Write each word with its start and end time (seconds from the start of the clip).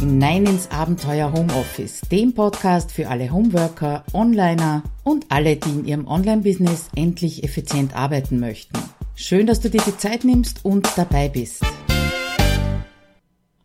hinein 0.00 0.46
ins 0.46 0.70
Abenteuer 0.70 1.30
Homeoffice, 1.30 2.00
dem 2.10 2.32
Podcast 2.32 2.90
für 2.90 3.08
alle 3.08 3.30
Homeworker, 3.30 4.02
Onliner 4.14 4.82
und 5.04 5.26
alle, 5.28 5.56
die 5.56 5.68
in 5.68 5.84
ihrem 5.84 6.06
Online-Business 6.06 6.88
endlich 6.96 7.44
effizient 7.44 7.94
arbeiten 7.94 8.40
möchten. 8.40 8.78
Schön, 9.14 9.46
dass 9.46 9.60
du 9.60 9.68
dir 9.68 9.82
die 9.86 9.98
Zeit 9.98 10.24
nimmst 10.24 10.64
und 10.64 10.88
dabei 10.96 11.28
bist. 11.28 11.62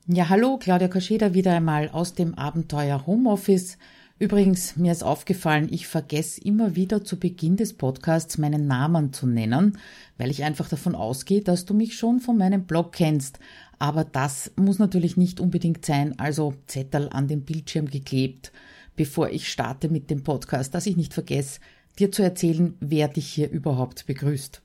Ja, 0.07 0.27
hallo, 0.27 0.57
Claudia 0.57 0.89
Kascheda 0.89 1.33
wieder 1.33 1.53
einmal 1.53 1.89
aus 1.89 2.15
dem 2.15 2.33
Abenteuer 2.33 3.07
Homeoffice. 3.07 3.77
Übrigens, 4.17 4.77
mir 4.77 4.93
ist 4.93 5.03
aufgefallen, 5.03 5.67
ich 5.71 5.87
vergesse 5.87 6.39
immer 6.39 6.77
wieder 6.77 7.03
zu 7.03 7.19
Beginn 7.19 7.57
des 7.57 7.73
Podcasts 7.73 8.37
meinen 8.37 8.65
Namen 8.65 9.11
zu 9.11 9.27
nennen, 9.27 9.77
weil 10.17 10.31
ich 10.31 10.45
einfach 10.45 10.69
davon 10.69 10.95
ausgehe, 10.95 11.41
dass 11.41 11.65
du 11.65 11.73
mich 11.73 11.97
schon 11.97 12.21
von 12.21 12.37
meinem 12.37 12.63
Blog 12.63 12.93
kennst. 12.93 13.39
Aber 13.79 14.03
das 14.03 14.51
muss 14.55 14.79
natürlich 14.79 15.17
nicht 15.17 15.39
unbedingt 15.39 15.85
sein, 15.85 16.17
also 16.19 16.53
Zettel 16.67 17.09
an 17.09 17.27
den 17.27 17.41
Bildschirm 17.41 17.87
geklebt, 17.87 18.51
bevor 18.95 19.29
ich 19.29 19.51
starte 19.51 19.89
mit 19.89 20.09
dem 20.09 20.23
Podcast, 20.23 20.73
dass 20.73 20.85
ich 20.85 20.97
nicht 20.97 21.13
vergesse, 21.13 21.59
dir 21.99 22.11
zu 22.11 22.23
erzählen, 22.23 22.75
wer 22.79 23.07
dich 23.07 23.27
hier 23.27 23.49
überhaupt 23.49 24.05
begrüßt. 24.05 24.61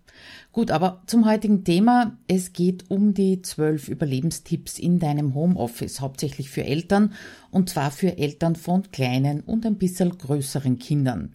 Gut, 0.52 0.70
aber 0.70 1.02
zum 1.06 1.26
heutigen 1.26 1.64
Thema. 1.64 2.18
Es 2.26 2.52
geht 2.52 2.90
um 2.90 3.14
die 3.14 3.42
zwölf 3.42 3.88
Überlebenstipps 3.88 4.78
in 4.78 4.98
deinem 4.98 5.34
Homeoffice, 5.34 6.00
hauptsächlich 6.00 6.50
für 6.50 6.64
Eltern 6.64 7.12
und 7.50 7.70
zwar 7.70 7.90
für 7.90 8.18
Eltern 8.18 8.56
von 8.56 8.90
kleinen 8.90 9.40
und 9.40 9.64
ein 9.64 9.76
bisschen 9.76 10.16
größeren 10.18 10.78
Kindern. 10.78 11.34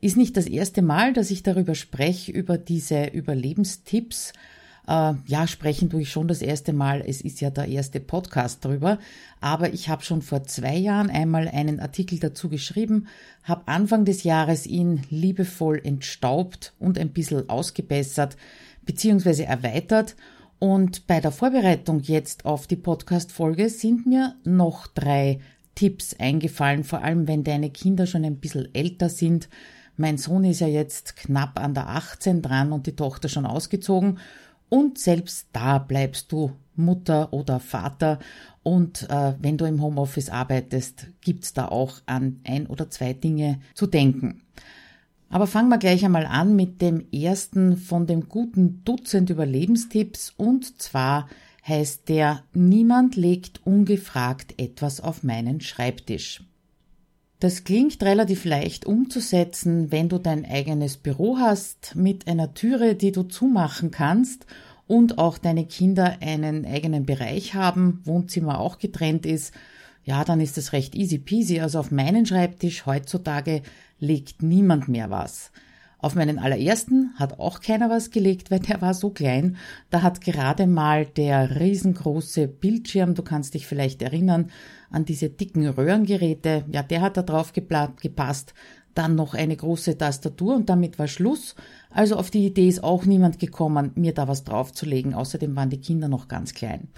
Ist 0.00 0.16
nicht 0.16 0.36
das 0.36 0.46
erste 0.46 0.82
Mal, 0.82 1.12
dass 1.12 1.30
ich 1.30 1.42
darüber 1.42 1.74
spreche, 1.74 2.32
über 2.32 2.58
diese 2.58 3.06
Überlebenstipps. 3.06 4.32
Äh, 4.88 5.14
ja, 5.26 5.46
sprechen 5.46 5.90
tue 5.90 6.02
ich 6.02 6.10
schon 6.10 6.28
das 6.28 6.40
erste 6.40 6.72
Mal. 6.72 7.04
Es 7.06 7.20
ist 7.20 7.40
ja 7.42 7.50
der 7.50 7.68
erste 7.68 8.00
Podcast 8.00 8.64
drüber. 8.64 8.98
Aber 9.40 9.72
ich 9.72 9.90
habe 9.90 10.02
schon 10.02 10.22
vor 10.22 10.44
zwei 10.44 10.76
Jahren 10.76 11.10
einmal 11.10 11.46
einen 11.46 11.78
Artikel 11.78 12.18
dazu 12.18 12.48
geschrieben, 12.48 13.06
habe 13.42 13.68
Anfang 13.68 14.06
des 14.06 14.24
Jahres 14.24 14.66
ihn 14.66 15.02
liebevoll 15.10 15.80
entstaubt 15.84 16.72
und 16.78 16.98
ein 16.98 17.10
bisschen 17.10 17.48
ausgebessert 17.50 18.36
bzw. 18.86 19.42
erweitert. 19.42 20.16
Und 20.58 21.06
bei 21.06 21.20
der 21.20 21.32
Vorbereitung 21.32 22.00
jetzt 22.00 22.46
auf 22.46 22.66
die 22.66 22.76
Podcast-Folge 22.76 23.68
sind 23.68 24.06
mir 24.06 24.34
noch 24.42 24.86
drei 24.88 25.38
Tipps 25.74 26.16
eingefallen, 26.18 26.82
vor 26.82 27.04
allem 27.04 27.28
wenn 27.28 27.44
deine 27.44 27.70
Kinder 27.70 28.06
schon 28.06 28.24
ein 28.24 28.38
bisschen 28.38 28.74
älter 28.74 29.08
sind. 29.08 29.48
Mein 29.96 30.16
Sohn 30.16 30.44
ist 30.44 30.60
ja 30.60 30.66
jetzt 30.66 31.16
knapp 31.16 31.60
an 31.60 31.74
der 31.74 31.88
18 31.88 32.40
dran 32.42 32.72
und 32.72 32.86
die 32.86 32.96
Tochter 32.96 33.28
schon 33.28 33.46
ausgezogen. 33.46 34.18
Und 34.68 34.98
selbst 34.98 35.48
da 35.52 35.78
bleibst 35.78 36.32
du 36.32 36.52
Mutter 36.76 37.32
oder 37.32 37.60
Vater. 37.60 38.18
Und 38.62 39.08
äh, 39.10 39.34
wenn 39.40 39.56
du 39.56 39.64
im 39.64 39.82
Homeoffice 39.82 40.30
arbeitest, 40.30 41.08
gibt's 41.20 41.52
da 41.52 41.68
auch 41.68 42.00
an 42.06 42.40
ein 42.44 42.66
oder 42.66 42.90
zwei 42.90 43.12
Dinge 43.12 43.60
zu 43.74 43.86
denken. 43.86 44.42
Aber 45.30 45.46
fangen 45.46 45.68
wir 45.68 45.78
gleich 45.78 46.04
einmal 46.04 46.26
an 46.26 46.56
mit 46.56 46.80
dem 46.80 47.06
ersten 47.12 47.76
von 47.76 48.06
dem 48.06 48.28
guten 48.28 48.82
Dutzend 48.84 49.28
Überlebenstipps. 49.30 50.32
Und 50.36 50.80
zwar 50.80 51.28
heißt 51.66 52.08
der, 52.08 52.44
niemand 52.54 53.16
legt 53.16 53.60
ungefragt 53.66 54.54
etwas 54.58 55.00
auf 55.00 55.22
meinen 55.22 55.60
Schreibtisch. 55.60 56.42
Das 57.40 57.62
klingt 57.62 58.02
relativ 58.02 58.44
leicht 58.44 58.84
umzusetzen, 58.84 59.92
wenn 59.92 60.08
du 60.08 60.18
dein 60.18 60.44
eigenes 60.44 60.96
Büro 60.96 61.38
hast 61.38 61.94
mit 61.94 62.26
einer 62.26 62.52
Türe, 62.52 62.96
die 62.96 63.12
du 63.12 63.22
zumachen 63.22 63.92
kannst 63.92 64.46
und 64.88 65.18
auch 65.18 65.38
deine 65.38 65.64
Kinder 65.64 66.16
einen 66.20 66.66
eigenen 66.66 67.06
Bereich 67.06 67.54
haben, 67.54 68.00
Wohnzimmer 68.04 68.58
auch 68.58 68.78
getrennt 68.78 69.24
ist. 69.24 69.54
Ja, 70.04 70.24
dann 70.24 70.40
ist 70.40 70.56
das 70.56 70.72
recht 70.72 70.96
easy 70.96 71.18
peasy. 71.18 71.60
Also 71.60 71.78
auf 71.78 71.92
meinen 71.92 72.26
Schreibtisch 72.26 72.86
heutzutage 72.86 73.62
legt 74.00 74.42
niemand 74.42 74.88
mehr 74.88 75.10
was. 75.10 75.52
Auf 76.00 76.14
meinen 76.14 76.38
allerersten 76.38 77.12
hat 77.16 77.40
auch 77.40 77.60
keiner 77.60 77.90
was 77.90 78.10
gelegt, 78.10 78.52
weil 78.52 78.60
der 78.60 78.80
war 78.80 78.94
so 78.94 79.10
klein. 79.10 79.56
Da 79.90 80.02
hat 80.02 80.20
gerade 80.20 80.68
mal 80.68 81.06
der 81.06 81.58
riesengroße 81.58 82.46
Bildschirm, 82.46 83.14
du 83.14 83.22
kannst 83.22 83.54
dich 83.54 83.66
vielleicht 83.66 84.00
erinnern, 84.00 84.50
an 84.90 85.04
diese 85.04 85.28
dicken 85.28 85.66
Röhrengeräte, 85.66 86.64
ja, 86.70 86.84
der 86.84 87.00
hat 87.00 87.16
da 87.16 87.22
drauf 87.22 87.52
gepasst. 87.52 88.54
Dann 88.94 89.16
noch 89.16 89.34
eine 89.34 89.56
große 89.56 89.98
Tastatur 89.98 90.56
und 90.56 90.68
damit 90.68 90.98
war 90.98 91.08
Schluss. 91.08 91.54
Also 91.90 92.16
auf 92.16 92.30
die 92.30 92.46
Idee 92.46 92.68
ist 92.68 92.82
auch 92.82 93.04
niemand 93.04 93.38
gekommen, 93.38 93.92
mir 93.94 94.14
da 94.14 94.26
was 94.28 94.44
draufzulegen. 94.44 95.14
Außerdem 95.14 95.54
waren 95.56 95.70
die 95.70 95.80
Kinder 95.80 96.08
noch 96.08 96.26
ganz 96.26 96.54
klein. 96.54 96.88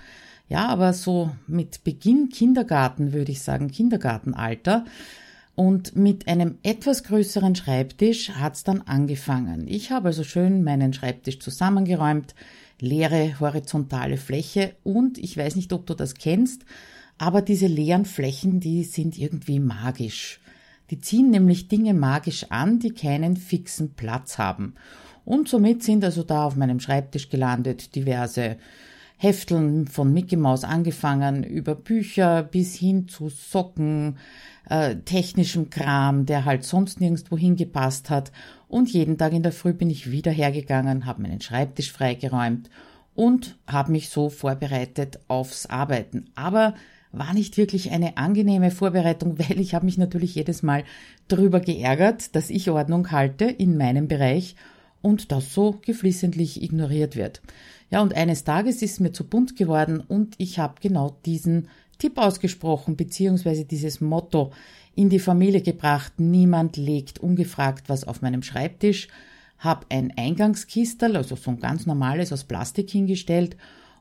Ja, 0.49 0.67
aber 0.69 0.93
so 0.93 1.31
mit 1.47 1.85
Beginn 1.85 2.29
Kindergarten 2.29 3.13
würde 3.13 3.33
ich 3.33 3.43
sagen, 3.43 3.71
Kindergartenalter, 3.71 4.85
und 5.55 5.97
mit 5.97 6.29
einem 6.29 6.59
etwas 6.63 7.05
größeren 7.05 7.55
Schreibtisch 7.55 8.31
hat's 8.31 8.65
dann 8.65 8.83
angefangen. 8.83 9.67
Ich 9.69 9.91
habe 9.91 10.09
also 10.09 10.25
schön 10.25 10.65
meinen 10.65 10.93
Schreibtisch 10.93 11.39
zusammengeräumt, 11.39 12.35
leere 12.81 13.39
horizontale 13.41 14.17
Fläche 14.17 14.75
und 14.83 15.19
ich 15.19 15.37
weiß 15.37 15.57
nicht, 15.57 15.73
ob 15.73 15.87
du 15.87 15.95
das 15.95 16.15
kennst, 16.15 16.65
aber 17.19 17.43
diese 17.43 17.67
leeren 17.67 18.07
Flächen, 18.07 18.61
die 18.61 18.85
sind 18.85 19.19
irgendwie 19.19 19.61
magisch. 19.61 20.41
Die 20.91 20.99
ziehen 20.99 21.31
nämlich 21.31 21.69
Dinge 21.69 21.95
magisch 21.95 22.47
an, 22.49 22.79
die 22.79 22.91
keinen 22.91 23.37
fixen 23.37 23.95
Platz 23.95 24.39
haben. 24.39 24.75
Und 25.25 25.49
somit 25.49 25.83
sind 25.83 26.03
also 26.03 26.23
da 26.23 26.45
auf 26.45 26.57
meinem 26.57 26.81
Schreibtisch 26.81 27.29
gelandet 27.29 27.95
diverse 27.95 28.57
Hefteln 29.17 29.87
von 29.87 30.13
Mickey 30.13 30.37
Mouse 30.37 30.65
angefangen, 30.65 31.45
über 31.45 31.75
Bücher 31.75 32.43
bis 32.43 32.75
hin 32.75 33.07
zu 33.07 33.29
Socken, 33.29 34.17
äh, 34.71 34.97
technischem 34.97 35.69
Kram, 35.69 36.25
der 36.25 36.45
halt 36.45 36.65
sonst 36.65 37.01
nirgendwo 37.01 37.37
hingepasst 37.37 38.09
hat. 38.09 38.33
Und 38.69 38.89
jeden 38.91 39.19
Tag 39.19 39.33
in 39.33 39.43
der 39.43 39.53
Früh 39.53 39.75
bin 39.75 39.91
ich 39.91 40.11
wieder 40.11 40.31
hergegangen, 40.31 41.05
habe 41.05 41.23
meinen 41.23 41.41
Schreibtisch 41.41 41.93
freigeräumt 41.93 42.71
und 43.15 43.59
habe 43.67 43.93
mich 43.93 44.09
so 44.09 44.31
vorbereitet 44.31 45.19
aufs 45.29 45.67
Arbeiten. 45.67 46.31
Aber 46.37 46.75
war 47.13 47.35
nicht 47.35 47.57
wirklich 47.57 47.91
eine 47.91 48.17
angenehme 48.17 48.71
Vorbereitung, 48.71 49.39
weil 49.41 49.61
ich 49.61 49.75
habe 49.75 49.85
mich 49.85 49.99
natürlich 49.99 50.37
jedes 50.37 50.63
Mal 50.63 50.85
darüber 51.27 51.61
geärgert, 51.61 52.35
dass 52.37 52.49
ich 52.49 52.71
Ordnung 52.71 53.11
halte 53.11 53.47
in 53.47 53.77
meinem 53.77 54.07
Bereich 54.07 54.55
und 55.03 55.33
das 55.33 55.53
so 55.53 55.81
geflissentlich 55.85 56.63
ignoriert 56.63 57.17
wird. 57.17 57.43
Ja, 57.91 58.03
und 58.03 58.15
eines 58.15 58.45
Tages 58.45 58.83
ist 58.83 59.01
mir 59.01 59.11
zu 59.11 59.27
bunt 59.27 59.57
geworden 59.57 59.99
und 59.99 60.37
ich 60.39 60.61
habe 60.61 60.75
genau 60.81 61.19
diesen 61.27 61.67
Tipp 62.01 62.19
ausgesprochen, 62.19 62.97
beziehungsweise 62.97 63.65
dieses 63.65 64.01
Motto 64.01 64.53
in 64.97 65.09
die 65.09 65.21
Familie 65.21 65.63
gebracht, 65.63 66.15
niemand 66.19 66.77
legt 66.77 67.21
ungefragt 67.21 67.89
was 67.89 68.03
auf 68.03 68.23
meinem 68.23 68.43
Schreibtisch, 68.43 69.07
habe 69.59 69.87
ein 69.91 70.13
Eingangskistel, 70.17 71.17
also 71.17 71.37
so 71.37 71.53
ein 71.53 71.61
ganz 71.61 71.87
normales 71.87 72.33
aus 72.33 72.45
Plastik 72.45 72.91
hingestellt 72.91 73.57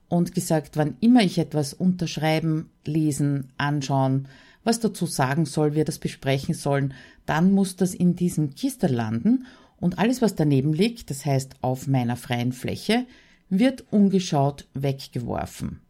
und 0.07 0.33
gesagt, 0.33 0.77
wann 0.77 0.97
immer 1.01 1.21
ich 1.21 1.37
etwas 1.37 1.73
unterschreiben, 1.73 2.71
lesen, 2.85 3.51
anschauen, 3.57 4.27
was 4.63 4.79
dazu 4.79 5.05
sagen 5.05 5.45
soll, 5.45 5.75
wir 5.75 5.85
das 5.85 5.99
besprechen 5.99 6.55
sollen, 6.55 6.93
dann 7.25 7.51
muss 7.51 7.75
das 7.75 7.93
in 7.93 8.15
diesem 8.15 8.55
Kistel 8.55 8.91
landen 8.91 9.45
und 9.79 9.99
alles, 9.99 10.21
was 10.21 10.35
daneben 10.35 10.73
liegt, 10.73 11.09
das 11.09 11.25
heißt 11.25 11.55
auf 11.61 11.87
meiner 11.87 12.17
freien 12.17 12.51
Fläche, 12.51 13.05
wird 13.49 13.85
ungeschaut 13.91 14.67
weggeworfen. 14.73 15.81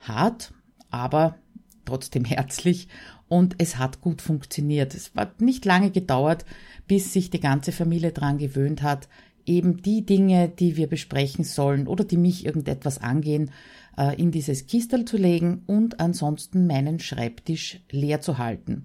Hart, 0.00 0.52
aber 0.90 1.36
trotzdem 1.84 2.24
herzlich 2.24 2.88
und 3.28 3.56
es 3.58 3.78
hat 3.78 4.00
gut 4.00 4.22
funktioniert. 4.22 4.94
Es 4.94 5.12
hat 5.16 5.40
nicht 5.40 5.64
lange 5.64 5.90
gedauert, 5.90 6.44
bis 6.86 7.12
sich 7.12 7.30
die 7.30 7.40
ganze 7.40 7.72
Familie 7.72 8.12
dran 8.12 8.38
gewöhnt 8.38 8.82
hat, 8.82 9.08
eben 9.46 9.82
die 9.82 10.04
Dinge, 10.04 10.48
die 10.48 10.76
wir 10.76 10.86
besprechen 10.86 11.44
sollen 11.44 11.86
oder 11.86 12.04
die 12.04 12.16
mich 12.16 12.44
irgendetwas 12.44 12.98
angehen, 12.98 13.50
äh, 13.96 14.18
in 14.20 14.30
dieses 14.30 14.66
Kistel 14.66 15.04
zu 15.04 15.16
legen 15.16 15.62
und 15.66 16.00
ansonsten 16.00 16.66
meinen 16.66 17.00
Schreibtisch 17.00 17.80
leer 17.90 18.20
zu 18.20 18.38
halten. 18.38 18.84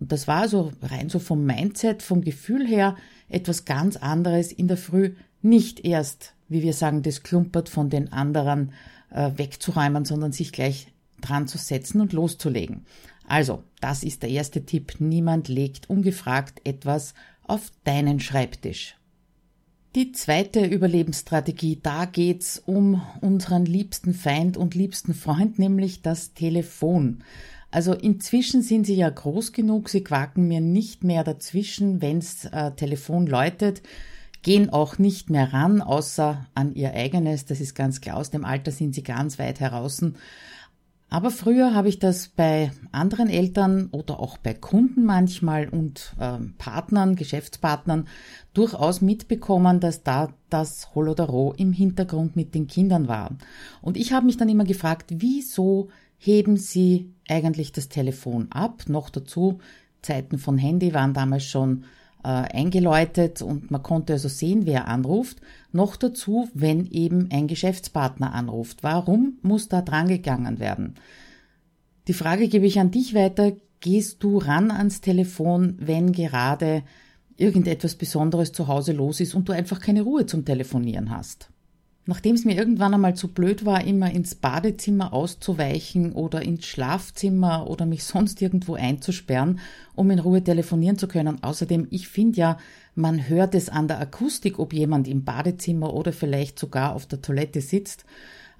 Und 0.00 0.12
das 0.12 0.28
war 0.28 0.48
so 0.48 0.72
rein 0.82 1.08
so 1.08 1.18
vom 1.18 1.44
Mindset, 1.44 2.02
vom 2.02 2.20
Gefühl 2.20 2.66
her 2.66 2.96
etwas 3.28 3.64
ganz 3.64 3.96
anderes 3.96 4.52
in 4.52 4.68
der 4.68 4.76
Früh, 4.76 5.14
nicht 5.40 5.84
erst, 5.84 6.34
wie 6.48 6.62
wir 6.62 6.72
sagen, 6.72 7.02
das 7.02 7.22
klumpert 7.22 7.68
von 7.68 7.90
den 7.90 8.12
anderen 8.12 8.72
äh, 9.10 9.30
wegzuräumen, 9.36 10.04
sondern 10.04 10.32
sich 10.32 10.52
gleich 10.52 10.88
dran 11.20 11.46
zu 11.46 11.58
setzen 11.58 12.00
und 12.00 12.12
loszulegen. 12.12 12.84
Also, 13.26 13.62
das 13.80 14.02
ist 14.02 14.22
der 14.22 14.30
erste 14.30 14.64
Tipp. 14.64 14.96
Niemand 14.98 15.48
legt 15.48 15.88
ungefragt 15.88 16.60
etwas 16.64 17.14
auf 17.46 17.70
deinen 17.84 18.20
Schreibtisch. 18.20 18.96
Die 19.94 20.10
zweite 20.10 20.64
Überlebensstrategie, 20.64 21.78
da 21.80 22.04
geht's 22.04 22.60
um 22.66 23.00
unseren 23.20 23.64
liebsten 23.64 24.12
Feind 24.12 24.56
und 24.56 24.74
liebsten 24.74 25.14
Freund, 25.14 25.58
nämlich 25.60 26.02
das 26.02 26.34
Telefon. 26.34 27.22
Also 27.70 27.92
inzwischen 27.92 28.62
sind 28.62 28.86
sie 28.86 28.94
ja 28.96 29.08
groß 29.08 29.52
genug, 29.52 29.88
sie 29.88 30.02
quaken 30.02 30.46
mir 30.48 30.60
nicht 30.60 31.04
mehr 31.04 31.24
dazwischen, 31.24 32.02
wenn's 32.02 32.44
äh, 32.44 32.72
Telefon 32.72 33.26
läutet, 33.26 33.82
gehen 34.42 34.70
auch 34.70 34.98
nicht 34.98 35.30
mehr 35.30 35.52
ran, 35.52 35.80
außer 35.80 36.46
an 36.54 36.74
ihr 36.74 36.92
eigenes, 36.94 37.46
das 37.46 37.60
ist 37.60 37.74
ganz 37.74 38.00
klar, 38.00 38.16
aus 38.16 38.30
dem 38.30 38.44
Alter 38.44 38.70
sind 38.70 38.94
sie 38.94 39.02
ganz 39.02 39.38
weit 39.38 39.58
heraus. 39.58 40.04
Aber 41.14 41.30
früher 41.30 41.76
habe 41.76 41.88
ich 41.88 42.00
das 42.00 42.26
bei 42.26 42.72
anderen 42.90 43.28
Eltern 43.28 43.86
oder 43.92 44.18
auch 44.18 44.36
bei 44.36 44.52
Kunden 44.52 45.04
manchmal 45.04 45.68
und 45.68 46.12
äh, 46.18 46.38
Partnern, 46.58 47.14
Geschäftspartnern 47.14 48.08
durchaus 48.52 49.00
mitbekommen, 49.00 49.78
dass 49.78 50.02
da 50.02 50.34
das 50.50 50.92
Holodaro 50.96 51.54
im 51.56 51.72
Hintergrund 51.72 52.34
mit 52.34 52.52
den 52.56 52.66
Kindern 52.66 53.06
war. 53.06 53.30
Und 53.80 53.96
ich 53.96 54.12
habe 54.12 54.26
mich 54.26 54.38
dann 54.38 54.48
immer 54.48 54.64
gefragt, 54.64 55.12
wieso 55.14 55.88
heben 56.18 56.56
sie 56.56 57.14
eigentlich 57.28 57.70
das 57.70 57.88
Telefon 57.88 58.50
ab? 58.50 58.82
Noch 58.88 59.08
dazu, 59.08 59.60
Zeiten 60.02 60.38
von 60.38 60.58
Handy 60.58 60.94
waren 60.94 61.14
damals 61.14 61.44
schon 61.44 61.84
äh, 62.24 62.28
eingeläutet 62.28 63.42
und 63.42 63.70
man 63.70 63.82
konnte 63.82 64.14
also 64.14 64.28
sehen, 64.28 64.66
wer 64.66 64.88
anruft. 64.88 65.40
Noch 65.72 65.96
dazu, 65.96 66.48
wenn 66.54 66.86
eben 66.86 67.28
ein 67.30 67.46
Geschäftspartner 67.46 68.32
anruft. 68.32 68.82
Warum 68.82 69.38
muss 69.42 69.68
da 69.68 69.82
drangegangen 69.82 70.58
werden? 70.58 70.94
Die 72.08 72.14
Frage 72.14 72.48
gebe 72.48 72.66
ich 72.66 72.80
an 72.80 72.90
dich 72.90 73.14
weiter. 73.14 73.52
Gehst 73.80 74.22
du 74.22 74.38
ran 74.38 74.70
ans 74.70 75.02
Telefon, 75.02 75.76
wenn 75.78 76.12
gerade 76.12 76.82
irgendetwas 77.36 77.94
Besonderes 77.96 78.52
zu 78.52 78.68
Hause 78.68 78.92
los 78.92 79.20
ist 79.20 79.34
und 79.34 79.48
du 79.48 79.52
einfach 79.52 79.80
keine 79.80 80.02
Ruhe 80.02 80.24
zum 80.26 80.44
Telefonieren 80.44 81.10
hast? 81.10 81.50
Nachdem 82.06 82.34
es 82.34 82.44
mir 82.44 82.54
irgendwann 82.54 82.92
einmal 82.92 83.14
zu 83.14 83.28
blöd 83.28 83.64
war, 83.64 83.84
immer 83.84 84.10
ins 84.10 84.34
Badezimmer 84.34 85.14
auszuweichen 85.14 86.12
oder 86.12 86.42
ins 86.42 86.66
Schlafzimmer 86.66 87.66
oder 87.68 87.86
mich 87.86 88.04
sonst 88.04 88.42
irgendwo 88.42 88.74
einzusperren, 88.74 89.60
um 89.94 90.10
in 90.10 90.18
Ruhe 90.18 90.44
telefonieren 90.44 90.98
zu 90.98 91.08
können. 91.08 91.42
Außerdem, 91.42 91.86
ich 91.90 92.08
finde 92.08 92.38
ja, 92.38 92.58
man 92.94 93.28
hört 93.28 93.54
es 93.54 93.70
an 93.70 93.88
der 93.88 94.00
Akustik, 94.00 94.58
ob 94.58 94.74
jemand 94.74 95.08
im 95.08 95.24
Badezimmer 95.24 95.94
oder 95.94 96.12
vielleicht 96.12 96.58
sogar 96.58 96.94
auf 96.94 97.06
der 97.06 97.22
Toilette 97.22 97.62
sitzt 97.62 98.04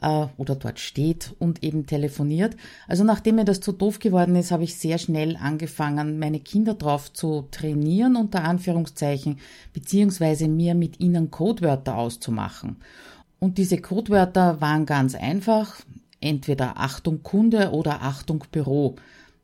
äh, 0.01 0.27
oder 0.39 0.55
dort 0.57 0.79
steht 0.79 1.35
und 1.39 1.63
eben 1.63 1.87
telefoniert. 1.87 2.57
Also 2.89 3.05
nachdem 3.05 3.37
mir 3.37 3.45
das 3.45 3.61
zu 3.61 3.73
doof 3.73 3.99
geworden 3.99 4.37
ist, 4.37 4.53
habe 4.53 4.65
ich 4.65 4.77
sehr 4.77 4.99
schnell 4.99 5.37
angefangen, 5.37 6.19
meine 6.19 6.41
Kinder 6.41 6.75
drauf 6.75 7.13
zu 7.13 7.47
trainieren, 7.51 8.17
unter 8.17 8.45
Anführungszeichen, 8.45 9.39
beziehungsweise 9.73 10.49
mir 10.49 10.75
mit 10.75 11.01
ihnen 11.01 11.31
Codewörter 11.31 11.97
auszumachen. 11.97 12.77
Und 13.39 13.59
diese 13.59 13.79
Codewörter 13.79 14.61
waren 14.61 14.87
ganz 14.87 15.15
einfach, 15.15 15.77
entweder 16.21 16.79
Achtung 16.79 17.23
Kunde 17.23 17.71
oder 17.73 18.03
Achtung 18.03 18.45
Büro. 18.51 18.97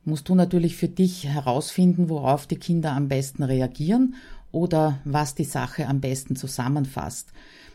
Musst 0.04 0.28
du 0.28 0.34
natürlich 0.34 0.76
für 0.76 0.88
dich 0.88 1.26
herausfinden, 1.26 2.08
worauf 2.08 2.46
die 2.46 2.56
Kinder 2.56 2.92
am 2.92 3.08
besten 3.08 3.42
reagieren 3.42 4.14
oder 4.52 4.98
was 5.04 5.34
die 5.34 5.44
Sache 5.44 5.87
am 5.87 6.00
besten 6.00 6.37
zusammenfasst. 6.37 7.32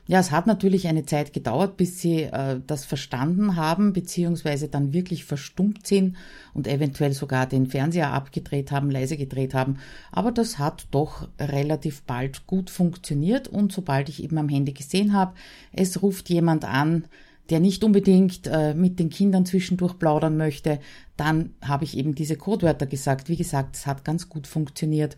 Ja, 0.07 0.19
es 0.19 0.31
hat 0.31 0.45
natürlich 0.45 0.87
eine 0.87 1.05
Zeit 1.05 1.33
gedauert, 1.33 1.77
bis 1.77 1.99
sie 1.99 2.23
äh, 2.23 2.59
das 2.67 2.85
verstanden 2.85 3.55
haben, 3.55 3.91
beziehungsweise 3.91 4.67
dann 4.67 4.93
wirklich 4.93 5.25
verstummt 5.25 5.87
sind 5.87 6.15
und 6.53 6.67
eventuell 6.67 7.13
sogar 7.13 7.47
den 7.47 7.65
Fernseher 7.65 8.13
abgedreht 8.13 8.71
haben, 8.71 8.91
leise 8.91 9.17
gedreht 9.17 9.55
haben. 9.55 9.79
Aber 10.11 10.31
das 10.31 10.59
hat 10.59 10.85
doch 10.91 11.27
relativ 11.39 12.03
bald 12.03 12.45
gut 12.45 12.69
funktioniert 12.69 13.47
und 13.47 13.71
sobald 13.71 14.09
ich 14.09 14.23
eben 14.23 14.37
am 14.37 14.49
Handy 14.49 14.73
gesehen 14.73 15.13
habe, 15.13 15.33
es 15.73 16.03
ruft 16.03 16.29
jemand 16.29 16.65
an, 16.65 17.05
der 17.49 17.59
nicht 17.59 17.83
unbedingt 17.83 18.47
äh, 18.47 18.73
mit 18.73 18.99
den 18.99 19.09
Kindern 19.09 19.45
zwischendurch 19.45 19.97
plaudern 19.97 20.37
möchte, 20.37 20.79
dann 21.17 21.51
habe 21.61 21.83
ich 21.83 21.97
eben 21.97 22.15
diese 22.15 22.35
Codewörter 22.35 22.85
gesagt. 22.85 23.29
Wie 23.29 23.37
gesagt, 23.37 23.75
es 23.75 23.85
hat 23.85 24.03
ganz 24.03 24.29
gut 24.29 24.47
funktioniert. 24.47 25.17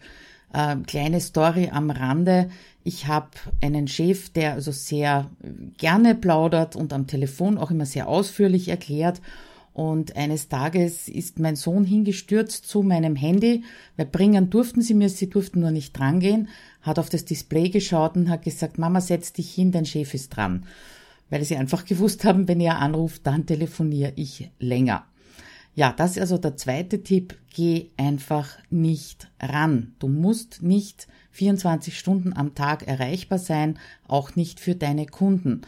Äh, 0.53 0.77
kleine 0.85 1.19
Story 1.19 1.69
am 1.71 1.89
Rande. 1.89 2.49
Ich 2.83 3.07
habe 3.07 3.29
einen 3.61 3.87
Chef, 3.87 4.29
der 4.29 4.53
also 4.53 4.71
sehr 4.71 5.29
gerne 5.77 6.15
plaudert 6.15 6.75
und 6.75 6.93
am 6.93 7.07
Telefon 7.07 7.57
auch 7.57 7.71
immer 7.71 7.85
sehr 7.85 8.07
ausführlich 8.07 8.69
erklärt. 8.69 9.21
Und 9.73 10.15
eines 10.15 10.47
Tages 10.47 11.07
ist 11.07 11.37
mein 11.37 11.55
Sohn 11.55 11.85
hingestürzt 11.85 12.65
zu 12.65 12.81
meinem 12.81 13.15
Handy, 13.15 13.63
weil 13.95 14.07
bringen 14.07 14.49
durften 14.49 14.81
sie 14.81 14.95
mir, 14.95 15.09
sie 15.09 15.29
durften 15.29 15.59
nur 15.59 15.69
nicht 15.69 15.97
drangehen, 15.97 16.47
hat 16.81 16.97
auf 16.97 17.09
das 17.09 17.25
Display 17.25 17.69
geschaut 17.69 18.15
und 18.15 18.29
hat 18.29 18.41
gesagt, 18.41 18.79
Mama, 18.79 19.01
setz 19.01 19.33
dich 19.33 19.53
hin, 19.53 19.71
dein 19.71 19.85
Chef 19.85 20.15
ist 20.15 20.29
dran. 20.29 20.65
Weil 21.29 21.43
sie 21.43 21.57
einfach 21.57 21.85
gewusst 21.85 22.23
haben, 22.23 22.47
wenn 22.47 22.59
er 22.59 22.79
anruft, 22.79 23.27
dann 23.27 23.45
telefoniere 23.45 24.13
ich 24.15 24.49
länger. 24.59 25.05
Ja, 25.77 25.93
das 25.95 26.13
ist 26.17 26.21
also 26.21 26.39
der 26.39 26.57
zweite 26.57 27.03
Tipp. 27.03 27.37
Geh 27.53 27.91
einfach 27.97 28.57
nicht 28.71 29.29
ran. 29.39 29.93
Du 29.99 30.07
musst 30.07 30.63
nicht 30.63 31.07
24 31.29 31.99
Stunden 31.99 32.33
am 32.33 32.55
Tag 32.55 32.87
erreichbar 32.87 33.37
sein, 33.37 33.77
auch 34.07 34.35
nicht 34.35 34.59
für 34.59 34.73
deine 34.73 35.05
Kunden. 35.05 35.61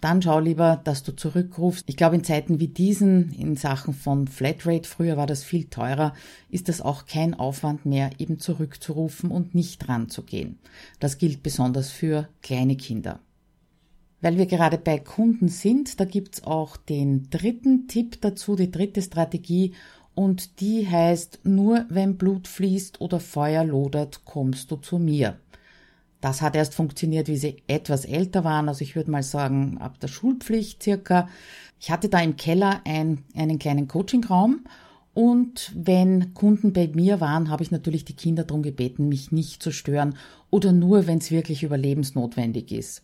Dann 0.00 0.20
schau 0.20 0.40
lieber, 0.40 0.80
dass 0.82 1.04
du 1.04 1.14
zurückrufst. 1.14 1.84
Ich 1.86 1.96
glaube, 1.96 2.16
in 2.16 2.24
Zeiten 2.24 2.58
wie 2.58 2.66
diesen, 2.66 3.30
in 3.34 3.54
Sachen 3.54 3.94
von 3.94 4.26
Flatrate, 4.26 4.88
früher 4.88 5.16
war 5.16 5.28
das 5.28 5.44
viel 5.44 5.66
teurer, 5.66 6.12
ist 6.50 6.68
das 6.68 6.80
auch 6.80 7.06
kein 7.06 7.32
Aufwand 7.32 7.86
mehr, 7.86 8.10
eben 8.18 8.40
zurückzurufen 8.40 9.30
und 9.30 9.54
nicht 9.54 9.88
ranzugehen. 9.88 10.58
Das 10.98 11.18
gilt 11.18 11.44
besonders 11.44 11.92
für 11.92 12.28
kleine 12.42 12.76
Kinder. 12.76 13.20
Weil 14.22 14.38
wir 14.38 14.46
gerade 14.46 14.78
bei 14.78 14.98
Kunden 14.98 15.48
sind, 15.48 16.00
da 16.00 16.04
gibt's 16.04 16.44
auch 16.44 16.76
den 16.76 17.28
dritten 17.28 17.88
Tipp 17.88 18.20
dazu, 18.22 18.56
die 18.56 18.70
dritte 18.70 19.02
Strategie, 19.02 19.72
und 20.14 20.60
die 20.60 20.88
heißt, 20.88 21.40
nur 21.44 21.86
wenn 21.88 22.16
Blut 22.16 22.46
fließt 22.46 23.00
oder 23.00 23.18
Feuer 23.18 23.64
lodert, 23.64 24.24
kommst 24.24 24.70
du 24.70 24.76
zu 24.76 24.98
mir. 24.98 25.38
Das 26.20 26.42
hat 26.42 26.54
erst 26.54 26.74
funktioniert, 26.74 27.28
wie 27.28 27.36
sie 27.36 27.62
etwas 27.66 28.04
älter 28.04 28.44
waren, 28.44 28.68
also 28.68 28.82
ich 28.82 28.94
würde 28.94 29.10
mal 29.10 29.22
sagen 29.22 29.78
ab 29.78 29.98
der 30.00 30.08
Schulpflicht 30.08 30.82
circa. 30.82 31.28
Ich 31.80 31.90
hatte 31.90 32.08
da 32.08 32.20
im 32.20 32.36
Keller 32.36 32.82
ein, 32.84 33.24
einen 33.34 33.58
kleinen 33.58 33.88
Coachingraum 33.88 34.60
und 35.14 35.72
wenn 35.74 36.32
Kunden 36.34 36.72
bei 36.72 36.88
mir 36.94 37.20
waren, 37.20 37.50
habe 37.50 37.62
ich 37.64 37.70
natürlich 37.70 38.04
die 38.04 38.14
Kinder 38.14 38.44
darum 38.44 38.62
gebeten, 38.62 39.08
mich 39.08 39.32
nicht 39.32 39.62
zu 39.62 39.72
stören 39.72 40.14
oder 40.50 40.72
nur, 40.72 41.06
wenn 41.06 41.18
es 41.18 41.30
wirklich 41.30 41.62
überlebensnotwendig 41.62 42.70
ist 42.70 43.02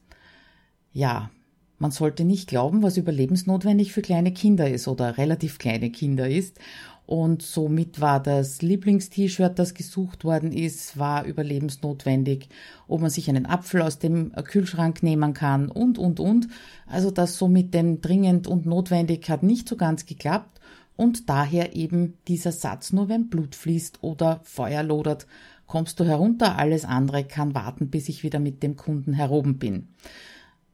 ja, 0.98 1.30
man 1.78 1.92
sollte 1.92 2.24
nicht 2.24 2.48
glauben, 2.48 2.82
was 2.82 2.96
überlebensnotwendig 2.96 3.92
für 3.92 4.02
kleine 4.02 4.32
Kinder 4.32 4.68
ist 4.68 4.88
oder 4.88 5.16
relativ 5.16 5.58
kleine 5.58 5.90
Kinder 5.90 6.28
ist. 6.28 6.58
Und 7.06 7.40
somit 7.40 8.00
war 8.00 8.20
das 8.20 8.62
Lieblingst-T-Shirt, 8.62 9.56
das 9.60 9.74
gesucht 9.74 10.24
worden 10.24 10.50
ist, 10.52 10.98
war 10.98 11.24
überlebensnotwendig, 11.24 12.48
ob 12.88 13.00
man 13.00 13.10
sich 13.10 13.28
einen 13.28 13.46
Apfel 13.46 13.80
aus 13.80 14.00
dem 14.00 14.32
Kühlschrank 14.32 15.04
nehmen 15.04 15.34
kann 15.34 15.68
und, 15.68 15.98
und, 15.98 16.18
und. 16.18 16.48
Also 16.86 17.12
das 17.12 17.38
so 17.38 17.46
mit 17.46 17.72
dem 17.74 18.00
dringend 18.00 18.48
und 18.48 18.66
notwendig 18.66 19.30
hat 19.30 19.44
nicht 19.44 19.68
so 19.68 19.76
ganz 19.76 20.04
geklappt 20.04 20.60
und 20.96 21.28
daher 21.28 21.76
eben 21.76 22.14
dieser 22.26 22.50
Satz, 22.50 22.92
nur 22.92 23.08
wenn 23.08 23.28
Blut 23.28 23.54
fließt 23.54 24.02
oder 24.02 24.40
Feuer 24.42 24.82
lodert, 24.82 25.28
kommst 25.68 26.00
du 26.00 26.04
herunter, 26.04 26.58
alles 26.58 26.84
andere 26.84 27.22
kann 27.22 27.54
warten, 27.54 27.88
bis 27.88 28.08
ich 28.08 28.24
wieder 28.24 28.40
mit 28.40 28.64
dem 28.64 28.74
Kunden 28.74 29.12
heroben 29.12 29.58
bin. 29.58 29.88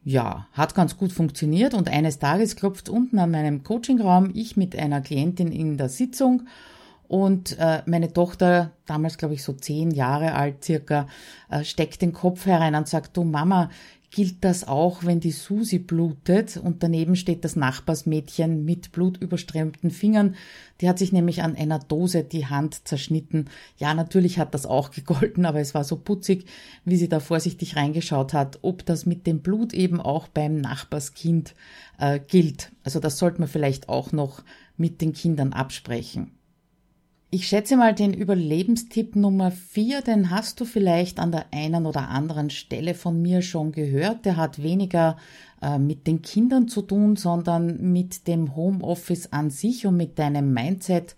Ja, 0.05 0.47
hat 0.53 0.75
ganz 0.75 0.99
gut 0.99 1.13
funktioniert 1.13 1.73
und 1.73 1.89
eines 1.89 2.19
Tages 2.19 2.57
klopft 2.57 2.91
unten 2.91 3.19
an 3.19 3.31
meinem 3.31 3.65
Coachingraum 3.65 4.31
ich 4.35 4.55
mit 4.55 4.77
einer 4.77 5.01
Klientin 5.01 5.51
in 5.51 5.79
der 5.79 5.89
Sitzung 5.89 6.47
und 7.09 7.59
äh, 7.59 7.83
meine 7.87 8.13
Tochter, 8.13 8.73
damals 8.85 9.17
glaube 9.17 9.35
ich 9.35 9.43
so 9.43 9.55
zehn 9.55 9.91
Jahre 9.91 10.35
alt 10.35 10.63
circa, 10.63 11.07
äh, 11.49 11.65
steckt 11.65 12.03
den 12.03 12.13
Kopf 12.13 12.45
herein 12.45 12.75
und 12.75 12.87
sagt, 12.87 13.17
du 13.17 13.25
Mama, 13.25 13.71
gilt 14.15 14.45
das 14.45 14.69
auch, 14.69 15.03
wenn 15.03 15.19
die 15.19 15.33
Susi 15.33 15.81
blutet 15.81 16.57
und 16.57 16.85
daneben 16.85 17.17
steht 17.17 17.45
das 17.45 17.57
Nachbarsmädchen 17.57 18.65
mit 18.65 18.93
blutüberströmten 18.93 19.91
Fingern. 19.91 20.37
Die 20.81 20.89
hat 20.89 21.01
sich 21.01 21.11
nämlich 21.11 21.43
an 21.43 21.57
einer 21.57 21.81
Dose 21.81 22.23
die 22.23 22.47
Hand 22.47 22.87
zerschnitten. 22.87 23.51
Ja, 23.77 23.93
natürlich 23.93 24.39
hat 24.39 24.55
das 24.55 24.67
auch 24.67 24.91
gegolten, 24.93 25.45
aber 25.45 25.59
es 25.59 25.75
war 25.75 25.83
so 25.83 25.97
putzig, 25.97 26.47
wie 26.85 26.97
sie 26.97 27.09
da 27.09 27.19
vorsichtig 27.19 27.75
reingeschaut 27.75 28.35
hat, 28.35 28.61
ob 28.63 28.87
das 28.87 29.05
mit 29.05 29.27
dem 29.27 29.41
Blut 29.41 29.75
eben 29.75 30.01
auch 30.01 30.29
beim 30.29 30.59
Nachbarskind 30.59 31.57
äh, 31.99 32.21
gilt. 32.21 32.71
Also 32.85 33.01
das 33.01 33.19
sollte 33.19 33.41
man 33.41 33.49
vielleicht 33.49 33.89
auch 33.89 34.13
noch 34.13 34.45
mit 34.77 35.01
den 35.01 35.13
Kindern 35.13 35.53
absprechen. 35.53 36.31
Ich 37.35 37.49
schätze 37.49 37.77
mal 37.77 37.93
den 37.93 38.15
Überlebenstipp 38.15 39.17
Nummer 39.17 39.51
vier, 39.51 40.03
den 40.03 40.31
hast 40.31 40.61
du 40.61 40.65
vielleicht 40.65 41.19
an 41.19 41.33
der 41.33 41.47
einen 41.51 41.85
oder 41.85 42.09
anderen 42.09 42.49
Stelle 42.49 42.95
von 42.95 43.21
mir 43.21 43.43
schon 43.43 43.73
gehört. 43.73 44.25
Der 44.25 44.37
hat 44.37 44.63
weniger 44.63 45.17
äh, 45.61 45.81
mit 45.81 46.07
den 46.07 46.23
Kindern 46.23 46.69
zu 46.69 46.81
tun, 46.81 47.17
sondern 47.17 47.93
mit 47.93 48.29
dem 48.29 48.55
Homeoffice 48.55 49.33
an 49.33 49.51
sich 49.51 49.85
und 49.85 49.97
mit 49.97 50.21
deinem 50.21 50.55
Mindset. 50.55 51.17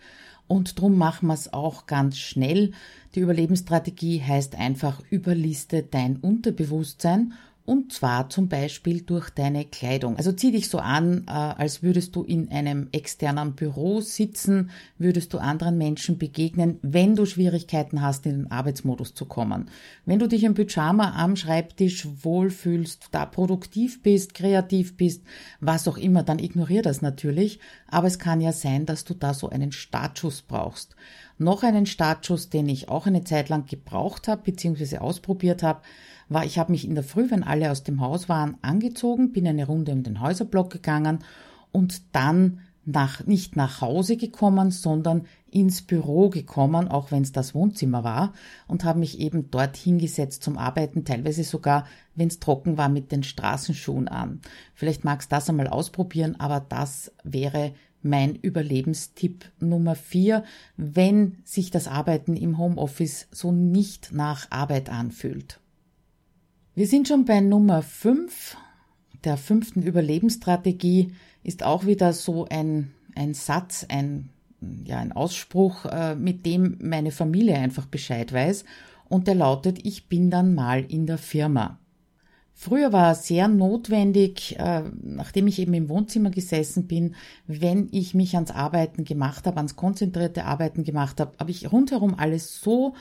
Und 0.48 0.80
drum 0.80 0.96
machen 0.96 1.26
wir 1.26 1.34
es 1.34 1.52
auch 1.52 1.84
ganz 1.84 2.16
schnell. 2.16 2.72
Die 3.14 3.20
Überlebensstrategie 3.20 4.22
heißt 4.22 4.54
einfach, 4.54 5.02
überliste 5.10 5.82
dein 5.82 6.16
Unterbewusstsein 6.16 7.34
und 7.66 7.92
zwar 7.92 8.30
zum 8.30 8.48
Beispiel 8.48 9.02
durch 9.02 9.28
deine 9.30 9.64
Kleidung. 9.64 10.16
Also 10.16 10.32
zieh 10.32 10.52
dich 10.52 10.68
so 10.68 10.78
an, 10.78 11.24
äh, 11.26 11.30
als 11.30 11.82
würdest 11.82 12.14
du 12.14 12.22
in 12.22 12.50
einem 12.50 12.88
externen 12.92 13.54
Büro 13.54 14.00
sitzen, 14.00 14.70
würdest 14.98 15.34
du 15.34 15.38
anderen 15.38 15.76
Menschen 15.76 16.16
begegnen, 16.16 16.78
wenn 16.82 17.16
du 17.16 17.26
Schwierigkeiten 17.26 18.00
hast, 18.00 18.24
in 18.24 18.44
den 18.44 18.50
Arbeitsmodus 18.52 19.14
zu 19.14 19.26
kommen. 19.26 19.68
Wenn 20.04 20.20
du 20.20 20.28
dich 20.28 20.44
im 20.44 20.54
Pyjama 20.54 21.14
am 21.16 21.34
Schreibtisch 21.34 22.06
wohlfühlst, 22.22 23.08
da 23.10 23.26
produktiv 23.26 24.00
bist, 24.00 24.34
kreativ 24.34 24.96
bist, 24.96 25.24
was 25.60 25.88
auch 25.88 25.98
immer, 25.98 26.22
dann 26.22 26.38
ignorier 26.38 26.82
das 26.82 27.02
natürlich. 27.02 27.58
Aber 27.88 28.06
es 28.06 28.20
kann 28.20 28.40
ja 28.40 28.52
sein, 28.52 28.86
dass 28.86 29.04
du 29.04 29.14
da 29.14 29.34
so 29.34 29.50
einen 29.50 29.72
Startschuss 29.72 30.42
brauchst. 30.42 30.94
Noch 31.38 31.62
einen 31.62 31.86
Startschuss, 31.86 32.48
den 32.48 32.68
ich 32.68 32.88
auch 32.88 33.06
eine 33.06 33.24
Zeit 33.24 33.48
lang 33.48 33.66
gebraucht 33.66 34.28
habe, 34.28 34.42
beziehungsweise 34.42 35.00
ausprobiert 35.00 35.62
habe, 35.62 35.82
war, 36.28 36.44
ich 36.44 36.58
habe 36.58 36.72
mich 36.72 36.86
in 36.86 36.94
der 36.94 37.04
Früh, 37.04 37.30
wenn 37.30 37.44
alle 37.44 37.70
aus 37.70 37.82
dem 37.82 38.00
Haus 38.00 38.28
waren, 38.28 38.56
angezogen, 38.62 39.32
bin 39.32 39.46
eine 39.46 39.66
Runde 39.66 39.92
um 39.92 40.02
den 40.02 40.20
Häuserblock 40.20 40.70
gegangen 40.70 41.20
und 41.72 42.02
dann 42.12 42.60
nach, 42.86 43.26
nicht 43.26 43.56
nach 43.56 43.80
Hause 43.80 44.16
gekommen, 44.16 44.70
sondern 44.70 45.26
ins 45.50 45.82
Büro 45.82 46.30
gekommen, 46.30 46.88
auch 46.88 47.10
wenn 47.10 47.22
es 47.22 47.32
das 47.32 47.54
Wohnzimmer 47.54 48.04
war, 48.04 48.32
und 48.68 48.84
habe 48.84 49.00
mich 49.00 49.18
eben 49.18 49.50
dort 49.50 49.76
hingesetzt 49.76 50.42
zum 50.42 50.56
Arbeiten, 50.56 51.04
teilweise 51.04 51.44
sogar, 51.44 51.86
wenn 52.14 52.28
es 52.28 52.38
trocken 52.38 52.78
war, 52.78 52.88
mit 52.88 53.10
den 53.10 53.24
Straßenschuhen 53.24 54.08
an. 54.08 54.40
Vielleicht 54.74 55.04
magst 55.04 55.30
du 55.30 55.36
das 55.36 55.50
einmal 55.50 55.68
ausprobieren, 55.68 56.36
aber 56.38 56.60
das 56.60 57.12
wäre 57.24 57.72
mein 58.06 58.34
Überlebenstipp 58.36 59.50
Nummer 59.60 59.94
vier, 59.94 60.44
wenn 60.76 61.38
sich 61.44 61.70
das 61.70 61.88
Arbeiten 61.88 62.36
im 62.36 62.58
Homeoffice 62.58 63.28
so 63.30 63.52
nicht 63.52 64.12
nach 64.12 64.50
Arbeit 64.50 64.88
anfühlt. 64.88 65.60
Wir 66.74 66.86
sind 66.86 67.08
schon 67.08 67.24
bei 67.24 67.40
Nummer 67.40 67.82
5. 67.82 68.56
Der 69.24 69.36
fünften 69.36 69.82
Überlebensstrategie 69.82 71.12
ist 71.42 71.62
auch 71.62 71.86
wieder 71.86 72.12
so 72.12 72.46
ein, 72.50 72.92
ein 73.14 73.32
Satz, 73.32 73.86
ein, 73.88 74.28
ja, 74.84 74.98
ein 74.98 75.12
Ausspruch, 75.12 75.86
äh, 75.86 76.14
mit 76.14 76.44
dem 76.44 76.76
meine 76.82 77.12
Familie 77.12 77.56
einfach 77.56 77.86
Bescheid 77.86 78.32
weiß. 78.32 78.64
Und 79.08 79.26
der 79.26 79.36
lautet, 79.36 79.86
ich 79.86 80.08
bin 80.08 80.30
dann 80.30 80.54
mal 80.54 80.84
in 80.84 81.06
der 81.06 81.18
Firma. 81.18 81.78
Früher 82.58 82.90
war 82.90 83.12
es 83.12 83.26
sehr 83.26 83.48
notwendig, 83.48 84.58
äh, 84.58 84.82
nachdem 85.02 85.46
ich 85.46 85.58
eben 85.58 85.74
im 85.74 85.90
Wohnzimmer 85.90 86.30
gesessen 86.30 86.86
bin, 86.86 87.14
wenn 87.46 87.90
ich 87.92 88.14
mich 88.14 88.34
ans 88.34 88.50
Arbeiten 88.50 89.04
gemacht 89.04 89.46
habe, 89.46 89.58
ans 89.58 89.76
konzentrierte 89.76 90.46
Arbeiten 90.46 90.82
gemacht 90.82 91.20
habe, 91.20 91.32
habe 91.38 91.50
ich 91.50 91.70
rundherum 91.70 92.14
alles 92.16 92.62
so 92.62 92.94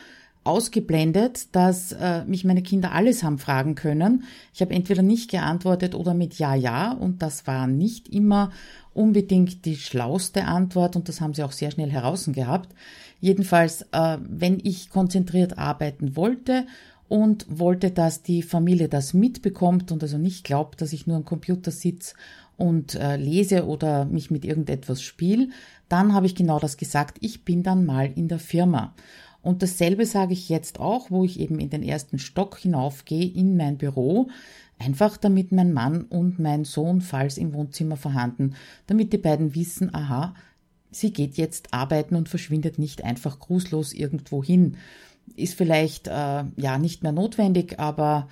ausgeblendet, 0.44 1.56
dass 1.56 1.94
äh, 1.94 2.26
mich 2.26 2.44
meine 2.44 2.64
Kinder 2.64 2.92
alles 2.92 3.24
haben 3.24 3.38
fragen 3.38 3.76
können. 3.76 4.26
Ich 4.54 4.60
habe 4.60 4.74
entweder 4.74 5.02
nicht 5.02 5.32
geantwortet 5.32 5.96
oder 5.96 6.14
mit 6.14 6.38
Ja, 6.38 6.54
ja 6.54 6.92
und 6.92 7.22
das 7.22 7.48
war 7.48 7.66
nicht 7.66 8.10
immer 8.10 8.52
unbedingt 8.94 9.64
die 9.64 9.78
schlauste 9.78 10.44
Antwort 10.44 10.98
und 10.98 11.08
das 11.08 11.22
haben 11.22 11.34
sie 11.34 11.44
auch 11.44 11.54
sehr 11.54 11.72
schnell 11.72 11.92
heraus 11.92 12.30
gehabt. 12.30 12.76
Jedenfalls, 13.22 13.84
äh, 13.94 14.18
wenn 14.20 14.60
ich 14.62 14.90
konzentriert 14.90 15.58
arbeiten 15.58 16.18
wollte 16.18 16.66
und 17.08 17.46
wollte, 17.50 17.92
dass 17.92 18.24
die 18.24 18.42
Familie 18.42 18.90
das 18.90 19.14
mitbekommt 19.14 19.92
und 19.92 20.02
also 20.02 20.18
nicht 20.18 20.44
glaubt, 20.44 20.82
dass 20.82 20.94
ich 20.94 21.08
nur 21.08 21.18
am 21.18 21.26
Computer 21.26 21.72
sitze 21.72 22.16
und 22.58 22.96
äh, 22.96 23.18
lese 23.18 23.66
oder 23.66 24.06
mich 24.06 24.32
mit 24.32 24.46
irgendetwas 24.46 25.02
spiele, 25.02 25.50
dann 25.90 26.14
habe 26.14 26.26
ich 26.26 26.36
genau 26.36 26.60
das 26.60 26.78
gesagt, 26.78 27.18
ich 27.22 27.44
bin 27.44 27.64
dann 27.64 27.86
mal 27.86 28.12
in 28.16 28.28
der 28.28 28.40
Firma. 28.40 28.94
Und 29.42 29.62
dasselbe 29.62 30.08
sage 30.08 30.34
ich 30.34 30.50
jetzt 30.50 30.80
auch, 30.80 31.12
wo 31.12 31.24
ich 31.24 31.40
eben 31.40 31.60
in 31.60 31.70
den 31.70 31.84
ersten 31.84 32.18
Stock 32.18 32.58
hinaufgehe 32.58 33.28
in 33.28 33.56
mein 33.56 33.78
Büro, 33.78 34.30
einfach 34.80 35.18
damit 35.18 35.52
mein 35.52 35.72
Mann 35.72 36.02
und 36.04 36.40
mein 36.40 36.66
Sohn, 36.66 37.02
falls 37.02 37.38
im 37.38 37.54
Wohnzimmer 37.54 37.98
vorhanden, 37.98 38.56
damit 38.88 39.14
die 39.14 39.20
beiden 39.20 39.54
wissen, 39.54 39.94
aha, 39.94 40.34
sie 40.90 41.14
geht 41.14 41.38
jetzt 41.38 41.74
arbeiten 41.74 42.16
und 42.16 42.30
verschwindet 42.30 42.80
nicht 42.80 43.04
einfach 43.04 43.40
grußlos 43.40 43.94
irgendwo 43.94 44.44
hin. 44.44 44.78
Ist 45.36 45.56
vielleicht 45.56 46.08
äh, 46.08 46.44
ja 46.56 46.78
nicht 46.78 47.04
mehr 47.04 47.12
notwendig, 47.12 47.80
aber 47.80 48.28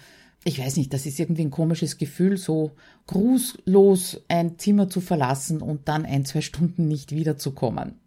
ich 0.45 0.59
weiß 0.59 0.77
nicht, 0.77 0.93
das 0.93 1.05
ist 1.05 1.19
irgendwie 1.19 1.43
ein 1.43 1.51
komisches 1.51 1.97
Gefühl, 1.97 2.37
so 2.37 2.71
grußlos 3.07 4.21
ein 4.27 4.57
Zimmer 4.59 4.89
zu 4.89 5.01
verlassen 5.01 5.61
und 5.61 5.87
dann 5.87 6.05
ein, 6.05 6.25
zwei 6.25 6.41
Stunden 6.41 6.87
nicht 6.87 7.11
wiederzukommen. 7.11 7.99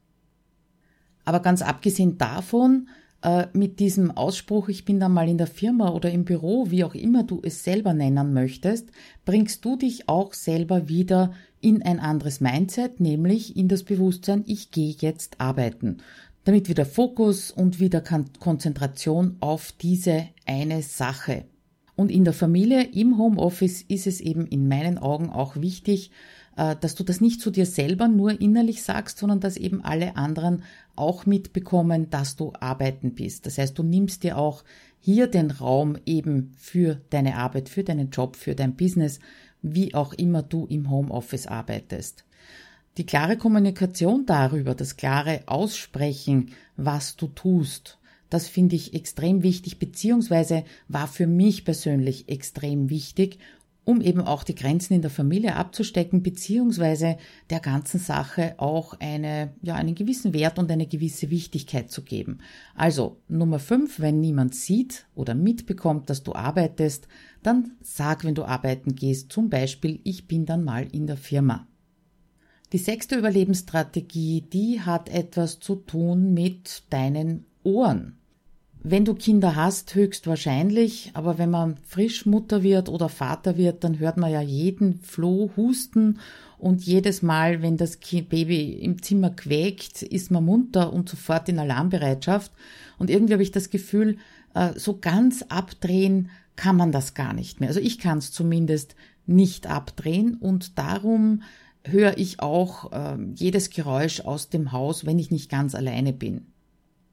Aber 1.24 1.40
ganz 1.40 1.62
abgesehen 1.62 2.18
davon, 2.18 2.88
äh, 3.22 3.46
mit 3.52 3.80
diesem 3.80 4.10
Ausspruch, 4.10 4.68
ich 4.68 4.84
bin 4.84 5.00
dann 5.00 5.12
mal 5.12 5.28
in 5.28 5.38
der 5.38 5.46
Firma 5.46 5.90
oder 5.90 6.10
im 6.10 6.24
Büro, 6.24 6.70
wie 6.70 6.84
auch 6.84 6.94
immer 6.94 7.24
du 7.24 7.40
es 7.42 7.64
selber 7.64 7.94
nennen 7.94 8.32
möchtest, 8.32 8.90
bringst 9.24 9.64
du 9.64 9.76
dich 9.76 10.08
auch 10.08 10.34
selber 10.34 10.88
wieder 10.88 11.32
in 11.60 11.82
ein 11.82 11.98
anderes 11.98 12.40
Mindset, 12.40 13.00
nämlich 13.00 13.56
in 13.56 13.68
das 13.68 13.82
Bewusstsein, 13.82 14.44
ich 14.46 14.70
gehe 14.70 14.94
jetzt 15.00 15.40
arbeiten. 15.40 15.98
Damit 16.46 16.68
wieder 16.68 16.86
Fokus 16.86 17.50
und 17.50 17.80
wieder 17.80 18.00
Konzentration 18.00 19.34
auf 19.40 19.72
diese 19.72 20.28
eine 20.46 20.80
Sache. 20.80 21.46
Und 21.96 22.08
in 22.08 22.22
der 22.22 22.34
Familie, 22.34 22.84
im 22.84 23.18
Homeoffice 23.18 23.82
ist 23.82 24.06
es 24.06 24.20
eben 24.20 24.46
in 24.46 24.68
meinen 24.68 24.96
Augen 24.96 25.28
auch 25.28 25.56
wichtig, 25.56 26.12
äh, 26.56 26.76
dass 26.80 26.94
du 26.94 27.02
das 27.02 27.20
nicht 27.20 27.40
zu 27.40 27.50
dir 27.50 27.66
selber 27.66 28.06
nur 28.06 28.40
innerlich 28.40 28.84
sagst, 28.84 29.18
sondern 29.18 29.40
dass 29.40 29.56
eben 29.56 29.84
alle 29.84 30.14
anderen 30.14 30.62
auch 30.94 31.26
mitbekommen, 31.26 32.10
dass 32.10 32.36
du 32.36 32.52
arbeiten 32.60 33.16
bist. 33.16 33.46
Das 33.46 33.58
heißt, 33.58 33.76
du 33.76 33.82
nimmst 33.82 34.22
dir 34.22 34.38
auch 34.38 34.62
hier 35.00 35.26
den 35.26 35.50
Raum 35.50 35.98
eben 36.06 36.54
für 36.56 37.00
deine 37.10 37.38
Arbeit, 37.38 37.68
für 37.68 37.82
deinen 37.82 38.10
Job, 38.10 38.36
für 38.36 38.54
dein 38.54 38.76
Business, 38.76 39.18
wie 39.62 39.94
auch 39.94 40.12
immer 40.12 40.44
du 40.44 40.66
im 40.66 40.90
Homeoffice 40.90 41.48
arbeitest. 41.48 42.24
Die 42.98 43.06
klare 43.06 43.36
Kommunikation 43.36 44.24
darüber, 44.26 44.74
das 44.74 44.96
klare 44.96 45.42
Aussprechen, 45.46 46.52
was 46.76 47.16
du 47.16 47.26
tust, 47.26 47.98
das 48.30 48.48
finde 48.48 48.74
ich 48.74 48.94
extrem 48.94 49.42
wichtig, 49.42 49.78
beziehungsweise 49.78 50.64
war 50.88 51.06
für 51.06 51.26
mich 51.26 51.64
persönlich 51.64 52.28
extrem 52.28 52.90
wichtig 52.90 53.38
um 53.86 54.00
eben 54.00 54.20
auch 54.20 54.42
die 54.42 54.56
Grenzen 54.56 54.94
in 54.94 55.00
der 55.00 55.12
Familie 55.12 55.54
abzustecken, 55.54 56.22
beziehungsweise 56.22 57.16
der 57.50 57.60
ganzen 57.60 58.00
Sache 58.00 58.54
auch 58.58 58.94
eine, 58.98 59.54
ja, 59.62 59.76
einen 59.76 59.94
gewissen 59.94 60.34
Wert 60.34 60.58
und 60.58 60.70
eine 60.72 60.88
gewisse 60.88 61.30
Wichtigkeit 61.30 61.88
zu 61.90 62.02
geben. 62.02 62.38
Also 62.74 63.18
Nummer 63.28 63.60
fünf, 63.60 64.00
wenn 64.00 64.20
niemand 64.20 64.56
sieht 64.56 65.06
oder 65.14 65.36
mitbekommt, 65.36 66.10
dass 66.10 66.24
du 66.24 66.34
arbeitest, 66.34 67.06
dann 67.44 67.76
sag, 67.80 68.24
wenn 68.24 68.34
du 68.34 68.44
arbeiten 68.44 68.96
gehst, 68.96 69.30
zum 69.30 69.50
Beispiel, 69.50 70.00
ich 70.02 70.26
bin 70.26 70.46
dann 70.46 70.64
mal 70.64 70.88
in 70.90 71.06
der 71.06 71.16
Firma. 71.16 71.68
Die 72.72 72.78
sechste 72.78 73.16
Überlebensstrategie, 73.16 74.42
die 74.52 74.80
hat 74.80 75.08
etwas 75.08 75.60
zu 75.60 75.76
tun 75.76 76.34
mit 76.34 76.82
deinen 76.90 77.44
Ohren. 77.62 78.18
Wenn 78.82 79.04
du 79.04 79.14
Kinder 79.14 79.56
hast, 79.56 79.94
höchstwahrscheinlich, 79.94 81.10
aber 81.14 81.38
wenn 81.38 81.50
man 81.50 81.76
frisch 81.86 82.26
Mutter 82.26 82.62
wird 82.62 82.88
oder 82.88 83.08
Vater 83.08 83.56
wird, 83.56 83.82
dann 83.82 83.98
hört 83.98 84.16
man 84.16 84.30
ja 84.30 84.40
jeden 84.40 85.00
Floh 85.00 85.50
husten 85.56 86.20
und 86.58 86.84
jedes 86.84 87.22
Mal, 87.22 87.62
wenn 87.62 87.76
das 87.76 87.98
Baby 87.98 88.74
im 88.74 89.02
Zimmer 89.02 89.30
quäkt, 89.30 90.02
ist 90.02 90.30
man 90.30 90.44
munter 90.44 90.92
und 90.92 91.08
sofort 91.08 91.48
in 91.48 91.58
Alarmbereitschaft. 91.58 92.52
Und 92.98 93.10
irgendwie 93.10 93.34
habe 93.34 93.42
ich 93.42 93.50
das 93.50 93.70
Gefühl, 93.70 94.18
äh, 94.54 94.72
so 94.76 94.98
ganz 94.98 95.42
abdrehen 95.48 96.30
kann 96.54 96.76
man 96.76 96.92
das 96.92 97.14
gar 97.14 97.32
nicht 97.32 97.60
mehr. 97.60 97.68
Also 97.68 97.80
ich 97.80 97.98
kann 97.98 98.18
es 98.18 98.32
zumindest 98.32 98.96
nicht 99.26 99.66
abdrehen 99.66 100.36
und 100.36 100.78
darum 100.78 101.42
höre 101.86 102.18
ich 102.18 102.40
auch 102.40 102.92
äh, 102.92 103.16
jedes 103.34 103.70
Geräusch 103.70 104.20
aus 104.20 104.48
dem 104.48 104.72
Haus, 104.72 105.06
wenn 105.06 105.18
ich 105.18 105.30
nicht 105.30 105.50
ganz 105.50 105.74
alleine 105.74 106.12
bin. 106.12 106.46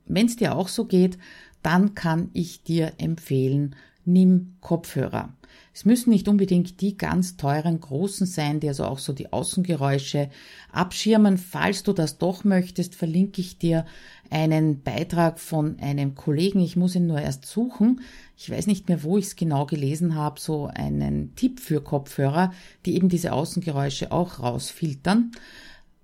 Wenn 0.06 0.26
es 0.26 0.36
dir 0.36 0.56
auch 0.56 0.68
so 0.68 0.86
geht, 0.86 1.18
dann 1.62 1.96
kann 1.96 2.30
ich 2.34 2.64
dir 2.64 2.94
empfehlen, 2.98 3.76
nimm 4.06 4.56
Kopfhörer. 4.60 5.34
Es 5.76 5.86
müssen 5.86 6.12
nicht 6.12 6.28
unbedingt 6.28 6.82
die 6.82 6.98
ganz 6.98 7.36
teuren 7.36 7.80
großen 7.80 8.28
sein, 8.28 8.60
die 8.60 8.68
also 8.68 8.86
auch 8.86 9.00
so 9.00 9.12
die 9.12 9.34
Außengeräusche 9.34 10.30
abschirmen. 10.72 11.40
Falls 11.40 11.82
du 11.82 11.94
das 11.94 12.20
doch 12.20 12.44
möchtest, 12.44 12.94
verlinke 12.94 13.42
ich 13.42 13.58
dir 13.58 13.86
einen 14.30 14.84
Beitrag 14.84 15.40
von 15.40 15.80
einem 15.80 16.14
Kollegen. 16.14 16.60
Ich 16.60 16.76
muss 16.76 16.96
ihn 16.96 17.08
nur 17.08 17.20
erst 17.20 17.48
suchen. 17.48 18.02
Ich 18.38 18.52
weiß 18.52 18.68
nicht 18.68 18.88
mehr, 18.88 19.02
wo 19.04 19.18
ich 19.18 19.26
es 19.26 19.36
genau 19.36 19.66
gelesen 19.66 20.14
habe, 20.14 20.40
so 20.40 20.68
einen 20.68 21.36
Tipp 21.36 21.60
für 21.60 21.82
Kopfhörer, 21.82 22.54
die 22.86 22.96
eben 22.96 23.10
diese 23.10 23.34
Außengeräusche 23.34 24.12
auch 24.12 24.40
rausfiltern. 24.40 25.32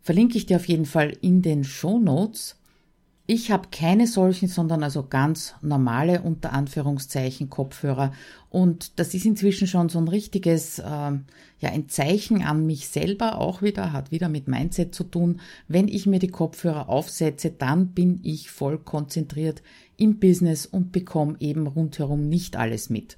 Verlinke 0.01 0.38
ich 0.38 0.47
dir 0.47 0.57
auf 0.57 0.67
jeden 0.67 0.88
Fall 0.88 1.15
in 1.21 1.43
den 1.43 1.63
Show 1.63 1.99
Notes. 1.99 2.59
Ich 3.31 3.51
habe 3.51 3.67
keine 3.71 4.07
solchen, 4.07 4.48
sondern 4.48 4.81
also 4.81 5.05
ganz 5.07 5.53
normale 5.62 6.24
unter 6.24 6.51
Anführungszeichen 6.51 7.48
Kopfhörer. 7.48 8.12
Und 8.50 8.98
das 8.98 9.13
ist 9.13 9.24
inzwischen 9.24 9.67
schon 9.67 9.88
so 9.88 10.00
ein 10.00 10.07
richtiges, 10.07 10.79
äh, 10.79 10.83
ja, 10.83 11.21
ein 11.62 11.89
Zeichen 11.89 12.41
an 12.41 12.65
mich 12.65 12.88
selber 12.88 13.38
auch 13.38 13.62
wieder, 13.62 13.93
hat 13.93 14.09
wieder 14.09 14.29
mit 14.29 14.48
Mindset 14.48 14.95
zu 14.95 15.03
tun. 15.03 15.41
Wenn 15.67 15.88
ich 15.88 16.07
mir 16.07 16.17
die 16.17 16.29
Kopfhörer 16.29 16.89
aufsetze, 16.89 17.51
dann 17.51 17.89
bin 17.89 18.19
ich 18.24 18.50
voll 18.50 18.79
konzentriert 18.79 19.62
im 19.95 20.19
Business 20.19 20.65
und 20.65 20.91
bekomme 20.91 21.36
eben 21.39 21.67
rundherum 21.67 22.29
nicht 22.29 22.55
alles 22.55 22.89
mit. 22.89 23.15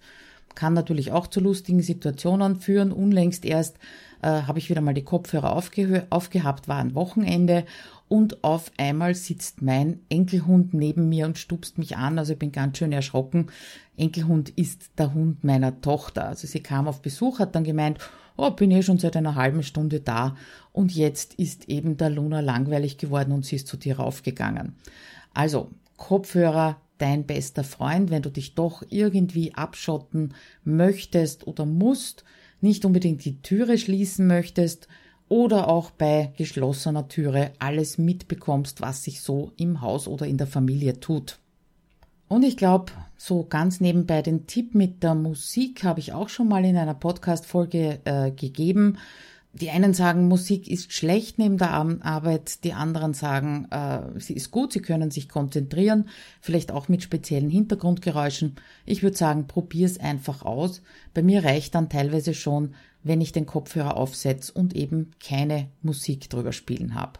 kann 0.56 0.74
natürlich 0.74 1.14
auch 1.14 1.28
zu 1.28 1.40
lustigen 1.40 1.82
Situationen 1.82 2.58
führen. 2.58 2.92
Unlängst 2.92 3.46
erst 3.46 3.78
äh, 4.22 4.28
habe 4.28 4.60
ich 4.60 4.70
wieder 4.70 4.82
mal 4.82 4.94
die 4.94 5.06
Kopfhörer 5.06 5.56
aufgehabt, 5.56 6.68
war 6.68 6.80
ein 6.80 6.96
Wochenende 6.96 7.64
und 8.12 8.44
auf 8.44 8.74
einmal 8.76 9.16
sitzt 9.16 9.62
mein 9.62 10.02
Enkelhund 10.10 10.74
neben 10.74 11.08
mir 11.08 11.26
und 11.26 11.38
stupst 11.38 11.78
mich 11.78 11.96
an. 11.96 12.20
Also 12.20 12.34
ich 12.34 12.40
bin 12.40 12.52
ganz 12.52 12.78
schön 12.78 12.92
erschrocken. 12.92 13.48
Enkelhund 13.96 14.50
ist 14.50 14.92
der 14.98 15.14
Hund 15.14 15.46
meiner 15.46 15.80
Tochter. 15.80 16.28
Also 16.28 16.46
sie 16.46 16.60
kam 16.60 16.90
auf 16.90 17.02
Besuch, 17.02 17.40
hat 17.40 17.56
dann 17.56 17.64
gemeint, 17.64 18.00
oh, 18.36 18.52
bin 18.52 18.70
eh 18.72 18.84
schon 18.84 18.98
seit 18.98 19.16
einer 19.16 19.36
halben 19.36 19.64
Stunde 19.64 20.02
da 20.02 20.36
und 20.74 20.94
jetzt 20.94 21.36
ist 21.36 21.70
eben 21.70 21.96
der 21.96 22.10
Luna 22.10 22.42
langweilig 22.42 22.98
geworden 22.98 23.32
und 23.32 23.46
sie 23.46 23.56
ist 23.56 23.70
zu 23.70 23.78
dir 23.78 23.96
raufgegangen. 23.96 24.76
Also 25.34 25.72
Kopfhörer, 25.96 26.82
dein 26.98 27.26
bester 27.26 27.64
Freund, 27.64 28.12
wenn 28.12 28.24
du 28.24 28.30
dich 28.30 28.56
doch 28.56 28.84
irgendwie 28.90 29.56
abschotten 29.56 30.34
möchtest 30.66 31.48
oder 31.48 31.66
musst, 31.66 32.26
nicht 32.60 32.84
unbedingt 32.84 33.24
die 33.24 33.42
Türe 33.42 33.78
schließen 33.78 34.28
möchtest 34.28 34.90
oder 35.32 35.70
auch 35.70 35.92
bei 35.92 36.34
geschlossener 36.36 37.08
Türe 37.08 37.52
alles 37.58 37.98
mitbekommst, 37.98 38.82
was 38.82 39.06
sich 39.06 39.22
so 39.22 39.54
im 39.56 39.80
Haus 39.80 40.10
oder 40.10 40.26
in 40.28 40.38
der 40.38 40.46
Familie 40.46 41.00
tut. 41.00 41.40
Und 42.28 42.44
ich 42.44 42.58
glaube, 42.58 42.92
so 43.16 43.46
ganz 43.46 43.80
nebenbei 43.80 44.22
den 44.22 44.46
Tipp 44.46 44.76
mit 44.76 45.04
der 45.04 45.16
Musik 45.16 45.86
habe 45.86 46.02
ich 46.02 46.12
auch 46.12 46.28
schon 46.28 46.50
mal 46.50 46.66
in 46.66 46.76
einer 46.76 46.96
Podcast-Folge 46.96 48.00
äh, 48.04 48.32
gegeben. 48.32 48.98
Die 49.54 49.70
einen 49.70 49.94
sagen, 49.94 50.28
Musik 50.28 50.70
ist 50.70 50.92
schlecht 50.92 51.40
neben 51.40 51.58
der 51.58 51.72
Arbeit, 51.72 52.66
die 52.66 52.74
anderen 52.74 53.14
sagen, 53.14 53.68
äh, 53.72 54.20
sie 54.20 54.34
ist 54.34 54.52
gut, 54.52 54.74
sie 54.74 54.82
können 54.82 55.12
sich 55.12 55.30
konzentrieren, 55.30 56.10
vielleicht 56.42 56.74
auch 56.74 56.90
mit 56.90 57.04
speziellen 57.04 57.50
Hintergrundgeräuschen. 57.50 58.58
Ich 58.86 59.02
würde 59.02 59.16
sagen, 59.16 59.48
probier's 59.48 59.98
einfach 59.98 60.44
aus. 60.44 60.82
Bei 61.14 61.24
mir 61.24 61.46
reicht 61.46 61.76
dann 61.76 61.90
teilweise 61.90 62.34
schon, 62.34 62.76
wenn 63.04 63.22
ich 63.22 63.32
den 63.32 63.46
Kopfhörer 63.46 63.98
aufsetze 63.98 64.52
und 64.54 64.76
eben 64.76 65.12
keine 65.20 65.70
Musik 65.82 66.30
drüber 66.30 66.52
spielen 66.52 66.96
habe. 66.96 67.20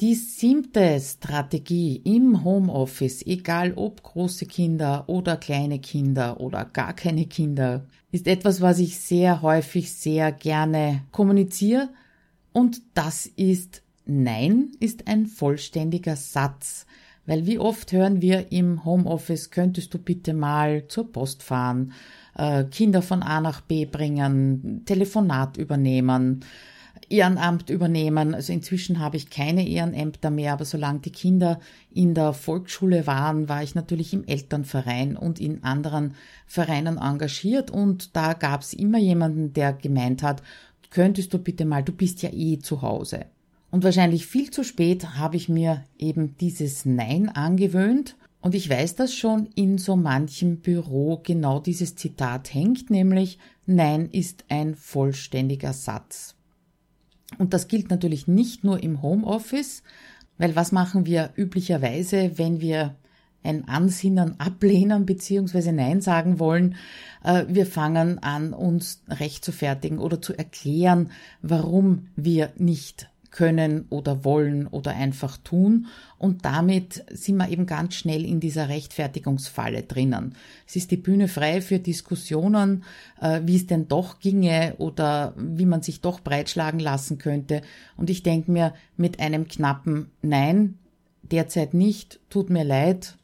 Die 0.00 0.14
siebte 0.14 1.00
Strategie 1.00 1.96
im 2.04 2.44
Homeoffice, 2.44 3.24
egal 3.24 3.72
ob 3.76 4.02
große 4.02 4.44
Kinder 4.44 5.04
oder 5.06 5.38
kleine 5.38 5.78
Kinder 5.78 6.38
oder 6.38 6.66
gar 6.66 6.92
keine 6.92 7.24
Kinder, 7.24 7.86
ist 8.12 8.26
etwas, 8.26 8.60
was 8.60 8.78
ich 8.78 8.98
sehr 8.98 9.40
häufig 9.40 9.92
sehr 9.92 10.32
gerne 10.32 11.04
kommuniziere 11.12 11.88
und 12.52 12.82
das 12.92 13.26
ist 13.26 13.82
Nein 14.06 14.70
ist 14.78 15.08
ein 15.08 15.26
vollständiger 15.26 16.14
Satz. 16.14 16.86
Weil 17.26 17.44
wie 17.46 17.58
oft 17.58 17.90
hören 17.90 18.22
wir 18.22 18.52
im 18.52 18.84
Homeoffice, 18.84 19.50
könntest 19.50 19.92
du 19.92 19.98
bitte 19.98 20.32
mal 20.32 20.86
zur 20.86 21.10
Post 21.10 21.42
fahren, 21.42 21.92
äh, 22.36 22.64
Kinder 22.64 23.02
von 23.02 23.22
A 23.22 23.40
nach 23.40 23.60
B 23.60 23.84
bringen, 23.84 24.82
Telefonat 24.84 25.56
übernehmen, 25.56 26.44
Ehrenamt 27.08 27.70
übernehmen. 27.70 28.34
Also 28.34 28.52
inzwischen 28.52 28.98
habe 28.98 29.16
ich 29.16 29.30
keine 29.30 29.66
Ehrenämter 29.66 30.30
mehr, 30.30 30.54
aber 30.54 30.64
solange 30.64 31.00
die 31.00 31.10
Kinder 31.10 31.60
in 31.92 32.14
der 32.14 32.32
Volksschule 32.32 33.06
waren, 33.06 33.48
war 33.48 33.62
ich 33.62 33.74
natürlich 33.74 34.12
im 34.12 34.24
Elternverein 34.24 35.16
und 35.16 35.40
in 35.40 35.62
anderen 35.62 36.14
Vereinen 36.46 36.98
engagiert 36.98 37.70
und 37.70 38.16
da 38.16 38.32
gab 38.32 38.62
es 38.62 38.72
immer 38.72 38.98
jemanden, 38.98 39.52
der 39.52 39.72
gemeint 39.72 40.22
hat, 40.22 40.42
könntest 40.90 41.32
du 41.32 41.38
bitte 41.38 41.64
mal, 41.64 41.82
du 41.82 41.92
bist 41.92 42.22
ja 42.22 42.30
eh 42.32 42.58
zu 42.58 42.82
Hause. 42.82 43.26
Und 43.70 43.84
wahrscheinlich 43.84 44.26
viel 44.26 44.50
zu 44.50 44.64
spät 44.64 45.16
habe 45.16 45.36
ich 45.36 45.48
mir 45.48 45.84
eben 45.98 46.36
dieses 46.38 46.86
Nein 46.86 47.28
angewöhnt 47.28 48.16
und 48.40 48.54
ich 48.54 48.70
weiß, 48.70 48.94
dass 48.94 49.14
schon 49.14 49.46
in 49.54 49.78
so 49.78 49.96
manchem 49.96 50.58
Büro 50.58 51.20
genau 51.22 51.58
dieses 51.60 51.96
Zitat 51.96 52.52
hängt, 52.54 52.90
nämlich 52.90 53.38
Nein 53.66 54.08
ist 54.12 54.44
ein 54.48 54.76
vollständiger 54.76 55.72
Satz. 55.72 56.36
Und 57.38 57.52
das 57.52 57.66
gilt 57.66 57.90
natürlich 57.90 58.28
nicht 58.28 58.62
nur 58.62 58.82
im 58.82 59.02
Homeoffice, 59.02 59.82
weil 60.38 60.54
was 60.54 60.70
machen 60.70 61.06
wir 61.06 61.30
üblicherweise, 61.36 62.38
wenn 62.38 62.60
wir 62.60 62.94
ein 63.42 63.68
Ansinnen 63.68 64.38
ablehnen 64.38 65.06
bzw. 65.06 65.72
Nein 65.72 66.00
sagen 66.00 66.38
wollen? 66.38 66.76
Äh, 67.24 67.46
wir 67.48 67.66
fangen 67.66 68.18
an, 68.20 68.52
uns 68.52 69.02
recht 69.08 69.44
zu 69.44 69.52
fertigen 69.52 69.98
oder 69.98 70.20
zu 70.20 70.34
erklären, 70.36 71.10
warum 71.42 72.08
wir 72.16 72.52
nicht 72.56 73.08
können 73.36 73.84
oder 73.90 74.24
wollen 74.24 74.66
oder 74.66 74.92
einfach 74.92 75.36
tun. 75.36 75.88
Und 76.16 76.46
damit 76.46 77.04
sind 77.10 77.36
wir 77.36 77.50
eben 77.50 77.66
ganz 77.66 77.94
schnell 77.94 78.24
in 78.24 78.40
dieser 78.40 78.70
Rechtfertigungsfalle 78.70 79.82
drinnen. 79.82 80.34
Es 80.66 80.74
ist 80.74 80.90
die 80.90 80.96
Bühne 80.96 81.28
frei 81.28 81.60
für 81.60 81.78
Diskussionen, 81.78 82.84
äh, 83.20 83.42
wie 83.44 83.56
es 83.56 83.66
denn 83.66 83.88
doch 83.88 84.20
ginge 84.20 84.74
oder 84.78 85.34
wie 85.36 85.66
man 85.66 85.82
sich 85.82 86.00
doch 86.00 86.20
breitschlagen 86.20 86.80
lassen 86.80 87.18
könnte. 87.18 87.60
Und 87.98 88.08
ich 88.08 88.22
denke 88.22 88.50
mir, 88.50 88.72
mit 88.96 89.20
einem 89.20 89.46
knappen 89.46 90.10
Nein, 90.22 90.78
derzeit 91.20 91.74
nicht, 91.74 92.20
tut 92.30 92.48
mir 92.48 92.64
leid, 92.64 93.18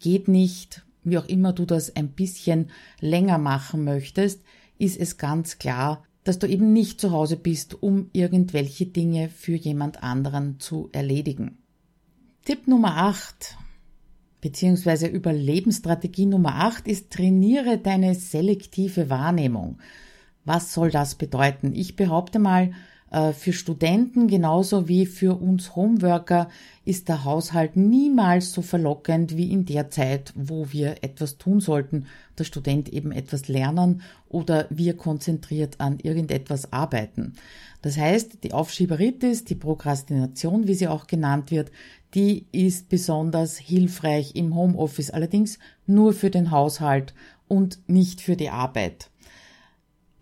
geht 0.00 0.26
nicht, 0.26 0.84
wie 1.04 1.18
auch 1.18 1.26
immer 1.26 1.52
du 1.52 1.66
das 1.66 1.94
ein 1.94 2.08
bisschen 2.08 2.70
länger 2.98 3.38
machen 3.38 3.84
möchtest, 3.84 4.42
ist 4.76 4.98
es 4.98 5.18
ganz 5.18 5.58
klar, 5.58 6.02
dass 6.26 6.38
du 6.38 6.46
eben 6.46 6.72
nicht 6.72 7.00
zu 7.00 7.12
Hause 7.12 7.36
bist, 7.36 7.82
um 7.82 8.10
irgendwelche 8.12 8.86
Dinge 8.86 9.28
für 9.28 9.54
jemand 9.54 10.02
anderen 10.02 10.58
zu 10.58 10.88
erledigen. 10.92 11.58
Tipp 12.44 12.66
Nummer 12.66 12.96
8 12.96 13.56
beziehungsweise 14.40 15.08
Überlebensstrategie 15.08 16.26
Nummer 16.26 16.56
8 16.56 16.86
ist 16.86 17.10
trainiere 17.10 17.78
deine 17.78 18.14
selektive 18.14 19.10
Wahrnehmung. 19.10 19.78
Was 20.44 20.72
soll 20.72 20.90
das 20.90 21.16
bedeuten? 21.16 21.74
Ich 21.74 21.96
behaupte 21.96 22.38
mal, 22.38 22.72
für 23.32 23.54
Studenten 23.54 24.28
genauso 24.28 24.88
wie 24.88 25.06
für 25.06 25.40
uns 25.40 25.74
Homeworker 25.74 26.50
ist 26.84 27.08
der 27.08 27.24
Haushalt 27.24 27.74
niemals 27.74 28.52
so 28.52 28.60
verlockend 28.60 29.36
wie 29.36 29.50
in 29.50 29.64
der 29.64 29.90
Zeit, 29.90 30.34
wo 30.36 30.70
wir 30.70 30.96
etwas 31.02 31.38
tun 31.38 31.60
sollten, 31.60 32.06
der 32.38 32.44
Student 32.44 32.90
eben 32.90 33.12
etwas 33.12 33.48
lernen 33.48 34.02
oder 34.28 34.66
wir 34.68 34.96
konzentriert 34.96 35.80
an 35.80 35.98
irgendetwas 35.98 36.72
arbeiten. 36.74 37.34
Das 37.80 37.96
heißt, 37.96 38.44
die 38.44 38.52
Aufschieberitis, 38.52 39.44
die 39.44 39.54
Prokrastination, 39.54 40.66
wie 40.66 40.74
sie 40.74 40.88
auch 40.88 41.06
genannt 41.06 41.50
wird, 41.50 41.70
die 42.14 42.46
ist 42.52 42.88
besonders 42.88 43.56
hilfreich 43.56 44.34
im 44.34 44.54
Homeoffice, 44.54 45.10
allerdings 45.10 45.58
nur 45.86 46.12
für 46.12 46.30
den 46.30 46.50
Haushalt 46.50 47.14
und 47.48 47.78
nicht 47.86 48.20
für 48.20 48.36
die 48.36 48.50
Arbeit. 48.50 49.10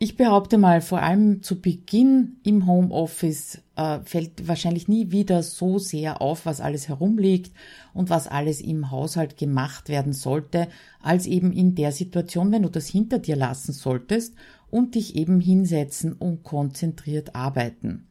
Ich 0.05 0.19
behaupte 0.19 0.59
mal, 0.59 0.83
vor 0.83 1.01
allem 1.01 1.43
zu 1.43 1.63
Beginn 1.63 2.37
im 2.43 2.67
Homeoffice 2.67 3.63
äh, 3.75 4.01
fällt 4.05 4.47
wahrscheinlich 4.47 4.87
nie 4.87 5.13
wieder 5.13 5.43
so 5.43 5.79
sehr 5.79 6.21
auf, 6.21 6.45
was 6.45 6.61
alles 6.61 6.89
herumliegt 6.89 7.57
und 7.95 8.11
was 8.11 8.29
alles 8.29 8.61
im 8.61 8.91
Haushalt 8.91 9.39
gemacht 9.39 9.89
werden 9.89 10.13
sollte, 10.13 10.69
als 11.01 11.25
eben 11.25 11.55
in 11.55 11.75
der 11.75 11.91
Situation, 11.91 12.53
wenn 12.53 12.65
du 12.65 12.69
das 12.69 12.87
hinter 12.87 13.19
dir 13.19 13.35
lassen 13.35 13.73
solltest 13.73 14.35
und 14.71 14.95
dich 14.95 15.17
eben 15.17 15.41
hinsetzen 15.41 16.13
und 16.13 16.43
konzentriert 16.43 17.35
arbeiten. 17.35 18.07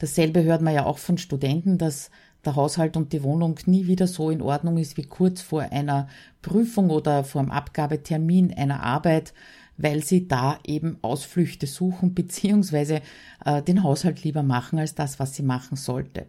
Dasselbe 0.00 0.42
hört 0.42 0.60
man 0.60 0.74
ja 0.74 0.84
auch 0.84 0.98
von 0.98 1.16
Studenten, 1.16 1.78
dass 1.78 2.10
der 2.44 2.56
Haushalt 2.56 2.96
und 2.98 3.14
die 3.14 3.22
Wohnung 3.22 3.58
nie 3.64 3.86
wieder 3.86 4.06
so 4.06 4.28
in 4.28 4.42
Ordnung 4.42 4.76
ist 4.76 4.98
wie 4.98 5.06
kurz 5.06 5.40
vor 5.40 5.62
einer 5.62 6.08
Prüfung 6.42 6.90
oder 6.90 7.24
vor 7.24 7.40
dem 7.40 7.50
Abgabetermin 7.50 8.52
einer 8.52 8.82
Arbeit, 8.82 9.32
weil 9.76 10.04
sie 10.04 10.28
da 10.28 10.58
eben 10.66 10.98
Ausflüchte 11.02 11.66
suchen 11.66 12.14
beziehungsweise 12.14 13.00
äh, 13.44 13.62
den 13.62 13.82
Haushalt 13.82 14.24
lieber 14.24 14.42
machen 14.42 14.78
als 14.78 14.94
das, 14.94 15.18
was 15.18 15.34
sie 15.34 15.42
machen 15.42 15.76
sollte. 15.76 16.26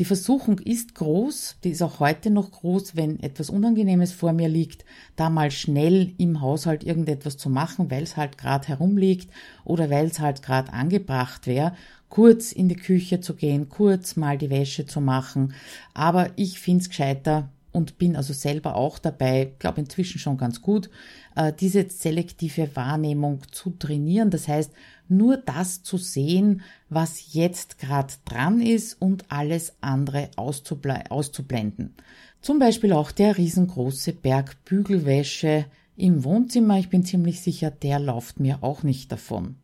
Die 0.00 0.06
Versuchung 0.06 0.58
ist 0.60 0.94
groß, 0.94 1.58
die 1.62 1.70
ist 1.70 1.82
auch 1.82 2.00
heute 2.00 2.30
noch 2.30 2.52
groß, 2.52 2.96
wenn 2.96 3.20
etwas 3.20 3.50
Unangenehmes 3.50 4.12
vor 4.12 4.32
mir 4.32 4.48
liegt, 4.48 4.86
da 5.14 5.28
mal 5.28 5.50
schnell 5.50 6.14
im 6.16 6.40
Haushalt 6.40 6.84
irgendetwas 6.84 7.36
zu 7.36 7.50
machen, 7.50 7.90
weil 7.90 8.04
es 8.04 8.16
halt 8.16 8.38
gerade 8.38 8.66
herumliegt 8.68 9.30
oder 9.62 9.90
weil 9.90 10.06
es 10.06 10.18
halt 10.18 10.42
gerade 10.42 10.72
angebracht 10.72 11.46
wäre, 11.46 11.74
kurz 12.08 12.50
in 12.52 12.70
die 12.70 12.76
Küche 12.76 13.20
zu 13.20 13.34
gehen, 13.34 13.68
kurz 13.68 14.16
mal 14.16 14.38
die 14.38 14.48
Wäsche 14.48 14.86
zu 14.86 15.02
machen. 15.02 15.52
Aber 15.92 16.30
ich 16.36 16.60
finde 16.60 16.80
es 16.80 16.88
gescheiter, 16.88 17.50
und 17.72 17.98
bin 17.98 18.16
also 18.16 18.32
selber 18.32 18.76
auch 18.76 18.98
dabei, 18.98 19.52
glaube 19.58 19.80
inzwischen 19.80 20.18
schon 20.18 20.36
ganz 20.36 20.62
gut, 20.62 20.90
äh, 21.36 21.52
diese 21.52 21.88
selektive 21.88 22.74
Wahrnehmung 22.74 23.42
zu 23.50 23.70
trainieren. 23.70 24.30
Das 24.30 24.48
heißt, 24.48 24.72
nur 25.08 25.36
das 25.36 25.82
zu 25.82 25.96
sehen, 25.96 26.62
was 26.88 27.32
jetzt 27.32 27.78
gerade 27.78 28.14
dran 28.24 28.60
ist 28.60 29.00
und 29.00 29.24
alles 29.28 29.74
andere 29.80 30.30
auszublenden. 30.36 31.94
Zum 32.40 32.58
Beispiel 32.58 32.92
auch 32.92 33.10
der 33.10 33.36
riesengroße 33.36 34.12
Berg 34.12 34.64
Bügelwäsche 34.64 35.66
im 35.96 36.24
Wohnzimmer. 36.24 36.78
Ich 36.78 36.88
bin 36.88 37.04
ziemlich 37.04 37.40
sicher, 37.40 37.70
der 37.70 37.98
läuft 37.98 38.40
mir 38.40 38.62
auch 38.62 38.82
nicht 38.82 39.12
davon. 39.12 39.56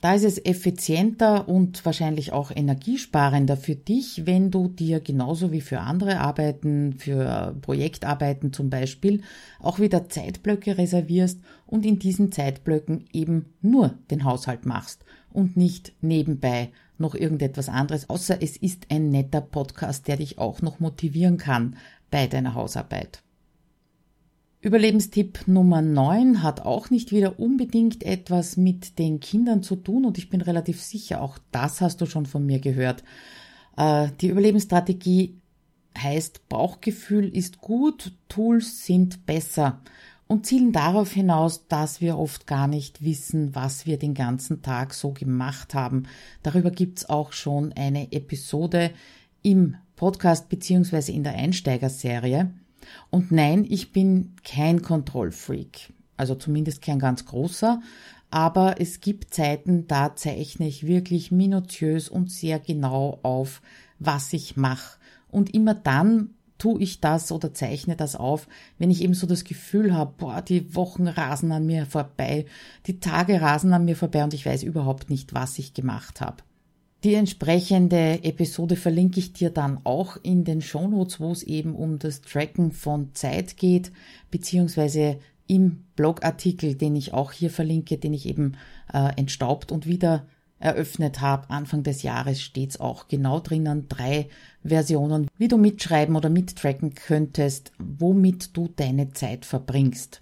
Da 0.00 0.14
ist 0.14 0.24
es 0.24 0.42
effizienter 0.42 1.46
und 1.46 1.84
wahrscheinlich 1.84 2.32
auch 2.32 2.50
energiesparender 2.54 3.58
für 3.58 3.74
dich, 3.74 4.22
wenn 4.24 4.50
du 4.50 4.68
dir 4.68 5.00
genauso 5.00 5.52
wie 5.52 5.60
für 5.60 5.80
andere 5.80 6.20
Arbeiten, 6.20 6.94
für 6.94 7.54
Projektarbeiten 7.60 8.54
zum 8.54 8.70
Beispiel, 8.70 9.20
auch 9.58 9.78
wieder 9.78 10.08
Zeitblöcke 10.08 10.78
reservierst 10.78 11.40
und 11.66 11.84
in 11.84 11.98
diesen 11.98 12.32
Zeitblöcken 12.32 13.04
eben 13.12 13.52
nur 13.60 13.94
den 14.10 14.24
Haushalt 14.24 14.64
machst 14.64 15.04
und 15.32 15.58
nicht 15.58 15.92
nebenbei 16.00 16.70
noch 16.96 17.14
irgendetwas 17.14 17.68
anderes, 17.68 18.08
außer 18.08 18.42
es 18.42 18.56
ist 18.56 18.86
ein 18.90 19.10
netter 19.10 19.40
Podcast, 19.42 20.08
der 20.08 20.16
dich 20.16 20.38
auch 20.38 20.62
noch 20.62 20.80
motivieren 20.80 21.36
kann 21.36 21.76
bei 22.10 22.26
deiner 22.26 22.54
Hausarbeit. 22.54 23.22
Überlebenstipp 24.62 25.46
Nummer 25.46 25.80
9 25.80 26.42
hat 26.42 26.60
auch 26.60 26.90
nicht 26.90 27.12
wieder 27.12 27.40
unbedingt 27.40 28.04
etwas 28.04 28.58
mit 28.58 28.98
den 28.98 29.18
Kindern 29.18 29.62
zu 29.62 29.74
tun 29.74 30.04
und 30.04 30.18
ich 30.18 30.28
bin 30.28 30.42
relativ 30.42 30.82
sicher, 30.82 31.22
auch 31.22 31.38
das 31.50 31.80
hast 31.80 32.02
du 32.02 32.06
schon 32.06 32.26
von 32.26 32.44
mir 32.44 32.58
gehört. 32.58 33.02
Äh, 33.78 34.08
die 34.20 34.28
Überlebensstrategie 34.28 35.40
heißt, 35.96 36.46
Bauchgefühl 36.50 37.34
ist 37.34 37.62
gut, 37.62 38.12
Tools 38.28 38.84
sind 38.84 39.24
besser 39.24 39.80
und 40.26 40.44
zielen 40.44 40.72
darauf 40.72 41.10
hinaus, 41.10 41.66
dass 41.66 42.02
wir 42.02 42.18
oft 42.18 42.46
gar 42.46 42.68
nicht 42.68 43.02
wissen, 43.02 43.54
was 43.54 43.86
wir 43.86 43.98
den 43.98 44.12
ganzen 44.12 44.60
Tag 44.60 44.92
so 44.92 45.12
gemacht 45.12 45.72
haben. 45.72 46.02
Darüber 46.42 46.70
gibt's 46.70 47.08
auch 47.08 47.32
schon 47.32 47.72
eine 47.72 48.12
Episode 48.12 48.90
im 49.40 49.76
Podcast 49.96 50.50
beziehungsweise 50.50 51.12
in 51.12 51.24
der 51.24 51.34
Einsteigerserie. 51.34 52.50
Und 53.10 53.32
nein, 53.32 53.66
ich 53.68 53.92
bin 53.92 54.34
kein 54.44 54.82
Kontrollfreak. 54.82 55.92
Also 56.16 56.34
zumindest 56.34 56.82
kein 56.82 56.98
ganz 56.98 57.24
großer. 57.24 57.80
Aber 58.30 58.80
es 58.80 59.00
gibt 59.00 59.34
Zeiten, 59.34 59.86
da 59.88 60.14
zeichne 60.14 60.68
ich 60.68 60.86
wirklich 60.86 61.32
minutiös 61.32 62.08
und 62.08 62.30
sehr 62.30 62.60
genau 62.60 63.18
auf, 63.22 63.60
was 63.98 64.32
ich 64.32 64.56
mache. 64.56 64.98
Und 65.28 65.52
immer 65.54 65.74
dann 65.74 66.30
tue 66.58 66.80
ich 66.80 67.00
das 67.00 67.32
oder 67.32 67.52
zeichne 67.54 67.96
das 67.96 68.14
auf, 68.14 68.46
wenn 68.78 68.90
ich 68.90 69.02
eben 69.02 69.14
so 69.14 69.26
das 69.26 69.44
Gefühl 69.44 69.94
habe, 69.94 70.14
boah, 70.18 70.42
die 70.42 70.74
Wochen 70.76 71.08
rasen 71.08 71.50
an 71.52 71.66
mir 71.66 71.86
vorbei, 71.86 72.44
die 72.86 73.00
Tage 73.00 73.40
rasen 73.40 73.72
an 73.72 73.84
mir 73.84 73.96
vorbei 73.96 74.22
und 74.22 74.34
ich 74.34 74.46
weiß 74.46 74.62
überhaupt 74.62 75.10
nicht, 75.10 75.34
was 75.34 75.58
ich 75.58 75.74
gemacht 75.74 76.20
habe. 76.20 76.42
Die 77.02 77.14
entsprechende 77.14 78.22
Episode 78.24 78.76
verlinke 78.76 79.20
ich 79.20 79.32
dir 79.32 79.48
dann 79.48 79.80
auch 79.84 80.18
in 80.22 80.44
den 80.44 80.60
Shownotes, 80.60 81.18
wo 81.18 81.32
es 81.32 81.42
eben 81.42 81.74
um 81.74 81.98
das 81.98 82.20
Tracken 82.20 82.72
von 82.72 83.14
Zeit 83.14 83.56
geht, 83.56 83.90
beziehungsweise 84.30 85.18
im 85.46 85.84
Blogartikel, 85.96 86.74
den 86.74 86.94
ich 86.96 87.14
auch 87.14 87.32
hier 87.32 87.50
verlinke, 87.50 87.96
den 87.96 88.12
ich 88.12 88.26
eben 88.26 88.58
äh, 88.92 89.12
entstaubt 89.16 89.72
und 89.72 89.86
wieder 89.86 90.26
eröffnet 90.58 91.22
habe. 91.22 91.48
Anfang 91.48 91.82
des 91.82 92.02
Jahres 92.02 92.42
steht 92.42 92.70
es 92.70 92.80
auch 92.80 93.08
genau 93.08 93.40
drinnen, 93.40 93.88
drei 93.88 94.28
Versionen, 94.62 95.26
wie 95.38 95.48
du 95.48 95.56
mitschreiben 95.56 96.16
oder 96.16 96.28
mittracken 96.28 96.94
könntest, 96.94 97.72
womit 97.78 98.54
du 98.54 98.68
deine 98.68 99.10
Zeit 99.12 99.46
verbringst. 99.46 100.20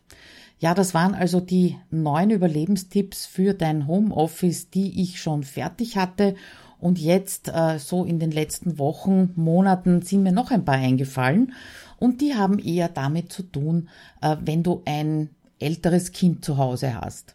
Ja, 0.60 0.74
das 0.74 0.94
waren 0.94 1.14
also 1.14 1.40
die 1.40 1.76
neun 1.90 2.30
Überlebenstipps 2.30 3.26
für 3.26 3.52
dein 3.52 3.88
Homeoffice, 3.88 4.70
die 4.70 5.02
ich 5.02 5.20
schon 5.20 5.42
fertig 5.42 5.96
hatte 5.96 6.36
und 6.80 6.98
jetzt, 6.98 7.48
äh, 7.48 7.78
so 7.78 8.04
in 8.04 8.18
den 8.18 8.30
letzten 8.30 8.78
Wochen, 8.78 9.32
Monaten, 9.34 10.02
sind 10.02 10.22
mir 10.22 10.32
noch 10.32 10.50
ein 10.50 10.64
paar 10.64 10.76
eingefallen. 10.76 11.52
Und 11.98 12.20
die 12.20 12.34
haben 12.34 12.58
eher 12.58 12.88
damit 12.88 13.32
zu 13.32 13.42
tun, 13.42 13.88
äh, 14.22 14.36
wenn 14.44 14.62
du 14.62 14.82
ein 14.84 15.30
älteres 15.58 16.12
Kind 16.12 16.44
zu 16.44 16.56
Hause 16.56 16.94
hast. 16.94 17.34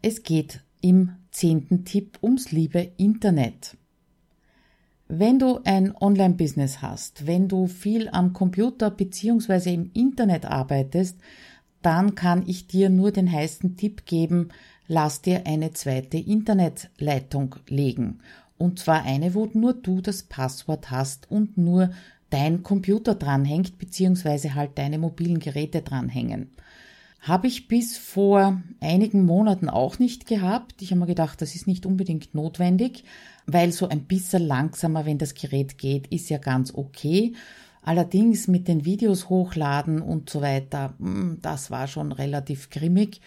Es 0.00 0.22
geht 0.22 0.60
im 0.80 1.12
zehnten 1.30 1.84
Tipp 1.84 2.18
ums 2.22 2.50
liebe 2.50 2.92
Internet. 2.96 3.76
Wenn 5.08 5.38
du 5.38 5.60
ein 5.64 5.94
Online-Business 5.94 6.80
hast, 6.80 7.26
wenn 7.26 7.48
du 7.48 7.66
viel 7.66 8.08
am 8.08 8.32
Computer 8.32 8.90
beziehungsweise 8.90 9.68
im 9.68 9.90
Internet 9.92 10.46
arbeitest, 10.46 11.18
dann 11.82 12.14
kann 12.14 12.44
ich 12.46 12.66
dir 12.66 12.88
nur 12.88 13.12
den 13.12 13.30
heißen 13.30 13.76
Tipp 13.76 14.06
geben, 14.06 14.48
lass 14.86 15.20
dir 15.20 15.46
eine 15.46 15.72
zweite 15.72 16.16
Internetleitung 16.16 17.56
legen 17.68 18.20
und 18.62 18.78
zwar 18.78 19.02
eine, 19.02 19.34
wo 19.34 19.48
nur 19.54 19.74
du 19.74 20.00
das 20.00 20.22
Passwort 20.22 20.92
hast 20.92 21.28
und 21.28 21.58
nur 21.58 21.90
dein 22.30 22.62
Computer 22.62 23.16
dranhängt, 23.16 23.76
beziehungsweise 23.76 24.54
halt 24.54 24.78
deine 24.78 24.98
mobilen 24.98 25.40
Geräte 25.40 25.82
dranhängen. 25.82 26.52
Habe 27.20 27.48
ich 27.48 27.66
bis 27.66 27.98
vor 27.98 28.62
einigen 28.80 29.26
Monaten 29.26 29.68
auch 29.68 29.98
nicht 29.98 30.28
gehabt. 30.28 30.80
Ich 30.80 30.92
habe 30.92 31.00
mir 31.00 31.06
gedacht, 31.06 31.42
das 31.42 31.56
ist 31.56 31.66
nicht 31.66 31.86
unbedingt 31.86 32.36
notwendig, 32.36 33.02
weil 33.46 33.72
so 33.72 33.88
ein 33.88 34.04
bisschen 34.04 34.46
langsamer, 34.46 35.06
wenn 35.06 35.18
das 35.18 35.34
Gerät 35.34 35.76
geht, 35.76 36.06
ist 36.06 36.30
ja 36.30 36.38
ganz 36.38 36.72
okay. 36.72 37.34
Allerdings 37.82 38.46
mit 38.46 38.68
den 38.68 38.84
Videos 38.84 39.28
hochladen 39.28 40.02
und 40.02 40.30
so 40.30 40.40
weiter, 40.40 40.94
hm, 41.00 41.38
das 41.42 41.72
war 41.72 41.88
schon 41.88 42.12
relativ 42.12 42.70
grimmig. 42.70 43.20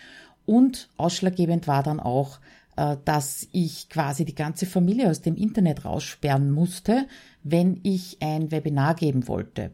Und 0.46 0.88
ausschlaggebend 0.96 1.68
war 1.68 1.84
dann 1.84 2.00
auch, 2.00 2.40
dass 2.76 3.48
ich 3.52 3.90
quasi 3.90 4.26
die 4.26 4.36
ganze 4.36 4.66
Familie 4.66 5.10
aus 5.10 5.22
dem 5.22 5.36
Internet 5.36 5.86
raussperren 5.86 6.52
musste, 6.52 7.08
wenn 7.44 7.80
ich 7.84 8.18
ein 8.22 8.52
Webinar 8.52 8.96
geben 8.96 9.28
wollte. 9.28 9.72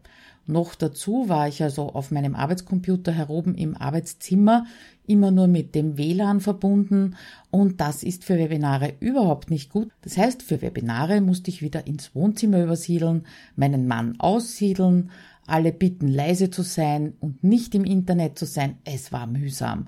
Noch 0.48 0.76
dazu 0.76 1.30
war 1.30 1.48
ich 1.48 1.62
also 1.64 1.90
auf 1.90 2.12
meinem 2.12 2.36
Arbeitscomputer 2.36 3.12
heroben 3.12 3.56
im 3.56 3.78
Arbeitszimmer 3.78 4.66
immer 5.08 5.32
nur 5.32 5.48
mit 5.48 5.76
dem 5.76 5.98
WLAN 5.98 6.42
verbunden 6.42 7.16
und 7.52 7.80
das 7.80 8.04
ist 8.04 8.24
für 8.24 8.38
Webinare 8.38 8.94
überhaupt 9.00 9.50
nicht 9.50 9.70
gut. 9.72 9.90
Das 10.02 10.18
heißt, 10.18 10.42
für 10.42 10.62
Webinare 10.62 11.22
musste 11.22 11.52
ich 11.52 11.62
wieder 11.62 11.86
ins 11.88 12.16
Wohnzimmer 12.16 12.64
übersiedeln, 12.64 13.26
meinen 13.56 13.88
Mann 13.88 14.20
aussiedeln, 14.20 15.12
alle 15.48 15.72
bitten 15.72 16.08
leise 16.08 16.50
zu 16.50 16.64
sein 16.64 17.14
und 17.20 17.44
nicht 17.44 17.76
im 17.76 17.84
Internet 17.84 18.38
zu 18.40 18.46
sein. 18.46 18.78
Es 18.84 19.12
war 19.12 19.28
mühsam. 19.28 19.88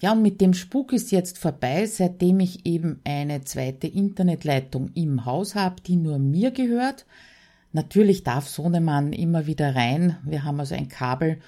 Ja, 0.00 0.12
und 0.12 0.20
mit 0.20 0.40
dem 0.42 0.52
Spuk 0.52 0.92
ist 0.92 1.10
jetzt 1.10 1.38
vorbei, 1.38 1.86
seitdem 1.86 2.40
ich 2.40 2.66
eben 2.66 3.00
eine 3.04 3.44
zweite 3.44 3.86
Internetleitung 3.86 4.90
im 4.94 5.24
Haus 5.24 5.54
habe, 5.54 5.80
die 5.80 5.96
nur 5.96 6.18
mir 6.18 6.50
gehört. 6.50 7.06
Natürlich 7.72 8.22
darf 8.22 8.48
Sohnemann 8.48 9.12
immer 9.12 9.46
wieder 9.46 9.74
rein. 9.74 10.18
Wir 10.24 10.44
haben 10.44 10.60
also 10.60 10.74
ein 10.74 10.88
Kabel 10.88 11.38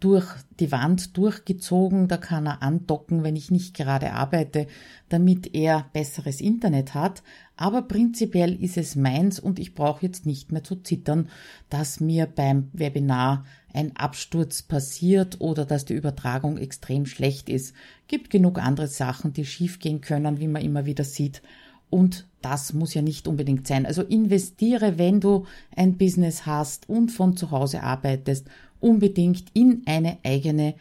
durch 0.00 0.26
die 0.60 0.70
Wand 0.70 1.16
durchgezogen, 1.16 2.08
da 2.08 2.16
kann 2.16 2.46
er 2.46 2.62
andocken, 2.62 3.24
wenn 3.24 3.36
ich 3.36 3.50
nicht 3.50 3.76
gerade 3.76 4.12
arbeite, 4.12 4.68
damit 5.08 5.54
er 5.54 5.86
besseres 5.92 6.40
Internet 6.40 6.94
hat. 6.94 7.22
Aber 7.60 7.82
prinzipiell 7.82 8.54
ist 8.62 8.76
es 8.76 8.94
meins 8.94 9.40
und 9.40 9.58
ich 9.58 9.74
brauche 9.74 10.06
jetzt 10.06 10.26
nicht 10.26 10.52
mehr 10.52 10.62
zu 10.62 10.76
zittern, 10.76 11.28
dass 11.68 11.98
mir 11.98 12.26
beim 12.26 12.68
Webinar 12.72 13.44
ein 13.74 13.96
Absturz 13.96 14.62
passiert 14.62 15.40
oder 15.40 15.64
dass 15.64 15.84
die 15.84 15.94
Übertragung 15.94 16.56
extrem 16.56 17.04
schlecht 17.04 17.48
ist. 17.48 17.74
Gibt 18.06 18.30
genug 18.30 18.58
andere 18.58 18.86
Sachen, 18.86 19.32
die 19.32 19.44
schiefgehen 19.44 20.00
können, 20.00 20.38
wie 20.38 20.46
man 20.46 20.62
immer 20.62 20.86
wieder 20.86 21.02
sieht. 21.02 21.42
Und 21.90 22.28
das 22.42 22.74
muss 22.74 22.94
ja 22.94 23.02
nicht 23.02 23.26
unbedingt 23.26 23.66
sein. 23.66 23.86
Also 23.86 24.02
investiere, 24.02 24.96
wenn 24.96 25.18
du 25.18 25.44
ein 25.74 25.98
Business 25.98 26.46
hast 26.46 26.88
und 26.88 27.10
von 27.10 27.36
zu 27.36 27.50
Hause 27.50 27.82
arbeitest, 27.82 28.46
unbedingt 28.78 29.46
in 29.52 29.82
eine 29.84 30.18
eigene 30.22 30.76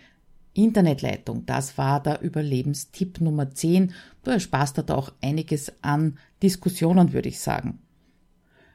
Internetleitung. 0.58 1.46
Das 1.46 1.78
war 1.78 2.02
der 2.02 2.22
Überlebenstipp 2.22 3.22
Nummer 3.22 3.52
10. 3.52 3.94
Du 4.28 4.34
ersparst 4.34 4.78
da 4.78 4.94
auch 4.94 5.14
einiges 5.22 5.72
an 5.82 6.18
Diskussionen, 6.44 7.14
würde 7.14 7.30
ich 7.30 7.40
sagen. 7.40 7.80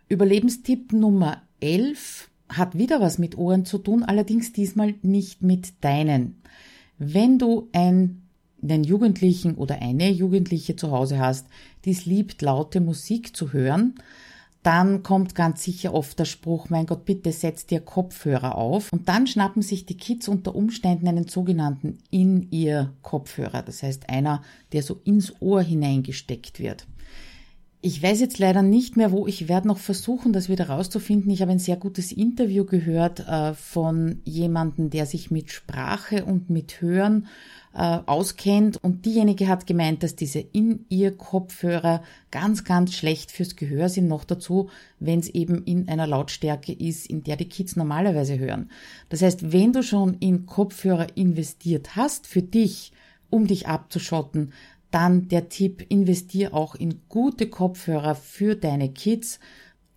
Überlebenstipp 0.09 0.95
Nummer 0.95 1.43
11 1.61 2.31
hat 2.49 2.79
wieder 2.79 3.03
was 3.03 3.19
mit 3.19 3.37
Ohren 3.37 3.67
zu 3.67 3.77
tun, 3.77 4.03
allerdings 4.03 4.55
diesmal 4.55 4.95
nicht 5.03 5.43
mit 5.43 5.85
deinen. 5.85 6.41
Wenn 6.97 7.39
du 7.39 7.69
ein 7.75 8.23
einen 8.63 8.83
Jugendlichen 8.83 9.57
oder 9.57 9.83
eine 9.83 10.09
Jugendliche 10.11 10.75
zu 10.75 10.91
Hause 10.91 11.19
hast, 11.19 11.47
die 11.85 11.91
es 11.91 12.07
liebt, 12.07 12.41
laute 12.41 12.81
Musik 12.81 13.37
zu 13.37 13.53
hören, 13.53 13.97
dann 14.63 15.03
kommt 15.03 15.35
ganz 15.35 15.65
sicher 15.65 15.93
oft 15.93 16.19
der 16.19 16.25
Spruch, 16.25 16.71
mein 16.71 16.87
Gott, 16.87 17.05
bitte 17.05 17.33
setz 17.33 17.67
dir 17.67 17.81
Kopfhörer 17.81 18.57
auf. 18.57 18.93
Und 18.93 19.09
dann 19.09 19.27
schnappen 19.27 19.63
sich 19.63 19.87
die 19.87 19.97
Kids 19.97 20.29
unter 20.29 20.55
Umständen 20.55 21.09
einen 21.09 21.27
sogenannten 21.27 21.99
In-Ear-Kopfhörer. 22.11 23.63
Das 23.63 23.83
heißt 23.83 24.09
einer, 24.09 24.43
der 24.73 24.83
so 24.83 25.01
ins 25.05 25.35
Ohr 25.41 25.63
hineingesteckt 25.63 26.61
wird. 26.61 26.87
Ich 27.85 28.01
weiß 28.01 28.21
jetzt 28.21 28.39
leider 28.39 28.63
nicht 28.63 28.97
mehr, 28.97 29.11
wo. 29.11 29.27
Ich 29.27 29.49
werde 29.49 29.67
noch 29.67 29.79
versuchen, 29.79 30.33
das 30.33 30.49
wieder 30.49 30.69
rauszufinden. 30.69 31.33
Ich 31.33 31.43
habe 31.43 31.51
ein 31.51 31.59
sehr 31.59 31.77
gutes 31.77 32.13
Interview 32.13 32.65
gehört 32.65 33.27
äh, 33.27 33.55
von 33.55 34.21
jemandem, 34.23 34.91
der 34.91 35.05
sich 35.05 35.33
mit 35.33 35.51
Sprache 35.51 36.25
und 36.25 36.49
mit 36.49 36.81
Hören 36.81 37.27
äh, 37.75 37.99
auskennt. 38.07 38.83
Und 38.83 39.05
diejenige 39.07 39.49
hat 39.49 39.67
gemeint, 39.67 40.03
dass 40.03 40.17
diese 40.17 40.41
In-Ear-Kopfhörer 40.41 42.03
ganz, 42.31 42.65
ganz 42.65 42.95
schlecht 42.95 43.31
fürs 43.31 43.57
Gehör 43.57 43.89
sind. 43.89 44.09
Noch 44.09 44.25
dazu, 44.25 44.69
wenn 44.99 45.21
es 45.21 45.29
eben 45.29 45.65
in 45.65 45.89
einer 45.89 46.07
Lautstärke 46.07 46.73
ist, 46.73 47.07
in 47.07 47.23
der 47.23 47.37
die 47.37 47.49
Kids 47.49 47.77
normalerweise 47.77 48.39
hören. 48.39 48.71
Das 49.09 49.23
heißt, 49.23 49.53
wenn 49.53 49.73
du 49.73 49.83
schon 49.83 50.15
in 50.15 50.47
Kopfhörer 50.47 51.07
investiert 51.17 51.97
hast 51.97 52.27
für 52.27 52.43
dich, 52.43 52.93
um 53.31 53.47
dich 53.47 53.67
abzuschotten, 53.69 54.53
Dann 54.93 55.29
der 55.29 55.49
Tipp, 55.49 55.87
investier 55.89 56.53
auch 56.53 56.75
in 56.75 57.01
gute 57.09 57.49
Kopfhörer 57.49 58.15
für 58.15 58.55
deine 58.55 58.91
Kids, 58.91 59.41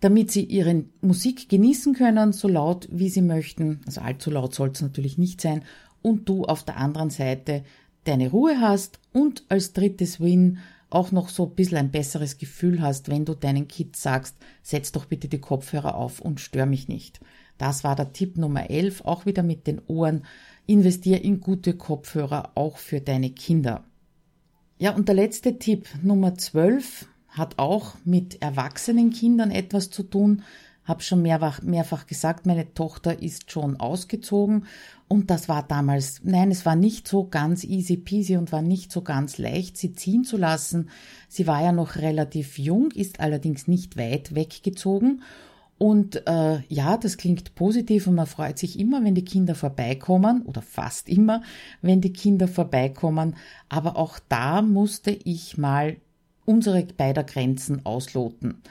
damit 0.00 0.30
sie 0.30 0.42
ihre 0.42 0.84
Musik 1.02 1.50
genießen 1.50 1.94
können, 1.94 2.32
so 2.32 2.48
laut 2.48 2.88
wie 2.90 3.10
sie 3.10 3.20
möchten. 3.20 3.82
Also 3.86 4.00
allzu 4.00 4.30
laut 4.30 4.54
soll 4.54 4.70
es 4.70 4.80
natürlich 4.80 5.18
nicht 5.18 5.42
sein. 5.42 5.64
Und 6.06 6.28
du 6.28 6.44
auf 6.44 6.62
der 6.62 6.76
anderen 6.76 7.10
Seite 7.10 7.64
deine 8.04 8.30
Ruhe 8.30 8.60
hast 8.60 9.00
und 9.12 9.42
als 9.48 9.72
drittes 9.72 10.20
Win 10.20 10.58
auch 10.88 11.10
noch 11.10 11.28
so 11.28 11.46
ein 11.46 11.56
bisschen 11.56 11.78
ein 11.78 11.90
besseres 11.90 12.38
Gefühl 12.38 12.80
hast, 12.80 13.08
wenn 13.08 13.24
du 13.24 13.34
deinen 13.34 13.66
Kids 13.66 14.02
sagst, 14.02 14.36
setz 14.62 14.92
doch 14.92 15.06
bitte 15.06 15.26
die 15.26 15.40
Kopfhörer 15.40 15.96
auf 15.96 16.20
und 16.20 16.38
stör 16.38 16.64
mich 16.64 16.86
nicht. 16.86 17.18
Das 17.58 17.82
war 17.82 17.96
der 17.96 18.12
Tipp 18.12 18.38
Nummer 18.38 18.70
11, 18.70 19.00
auch 19.00 19.26
wieder 19.26 19.42
mit 19.42 19.66
den 19.66 19.80
Ohren. 19.88 20.22
Investier 20.66 21.24
in 21.24 21.40
gute 21.40 21.74
Kopfhörer 21.74 22.52
auch 22.54 22.76
für 22.76 23.00
deine 23.00 23.30
Kinder. 23.30 23.82
Ja, 24.78 24.94
und 24.94 25.08
der 25.08 25.16
letzte 25.16 25.58
Tipp 25.58 25.88
Nummer 26.04 26.36
12 26.36 27.08
hat 27.30 27.58
auch 27.58 27.94
mit 28.04 28.42
erwachsenen 28.42 29.10
Kindern 29.10 29.50
etwas 29.50 29.90
zu 29.90 30.04
tun. 30.04 30.44
Hab 30.84 31.02
schon 31.02 31.22
mehrfach, 31.22 31.62
mehrfach 31.62 32.06
gesagt, 32.06 32.46
meine 32.46 32.72
Tochter 32.74 33.20
ist 33.20 33.50
schon 33.50 33.80
ausgezogen 33.80 34.66
und 35.08 35.30
das 35.30 35.48
war 35.48 35.62
damals, 35.62 36.20
nein, 36.24 36.50
es 36.50 36.66
war 36.66 36.76
nicht 36.76 37.06
so 37.06 37.28
ganz 37.28 37.62
easy 37.64 37.96
peasy 37.96 38.36
und 38.36 38.52
war 38.52 38.62
nicht 38.62 38.90
so 38.90 39.02
ganz 39.02 39.38
leicht, 39.38 39.76
sie 39.76 39.92
ziehen 39.92 40.24
zu 40.24 40.36
lassen. 40.36 40.90
Sie 41.28 41.46
war 41.46 41.62
ja 41.62 41.72
noch 41.72 41.96
relativ 41.96 42.58
jung, 42.58 42.90
ist 42.90 43.20
allerdings 43.20 43.68
nicht 43.68 43.96
weit 43.96 44.34
weggezogen 44.34 45.22
und 45.78 46.26
äh, 46.26 46.60
ja, 46.68 46.96
das 46.96 47.18
klingt 47.18 47.54
positiv 47.54 48.06
und 48.06 48.14
man 48.14 48.26
freut 48.26 48.58
sich 48.58 48.78
immer, 48.78 49.04
wenn 49.04 49.14
die 49.14 49.24
Kinder 49.24 49.54
vorbeikommen 49.54 50.42
oder 50.42 50.62
fast 50.62 51.08
immer, 51.08 51.42
wenn 51.82 52.00
die 52.00 52.14
Kinder 52.14 52.48
vorbeikommen. 52.48 53.36
Aber 53.68 53.96
auch 53.96 54.18
da 54.28 54.62
musste 54.62 55.10
ich 55.10 55.58
mal 55.58 55.96
unsere 56.46 56.82
beider 56.84 57.24
Grenzen 57.24 57.84
ausloten, 57.84 58.62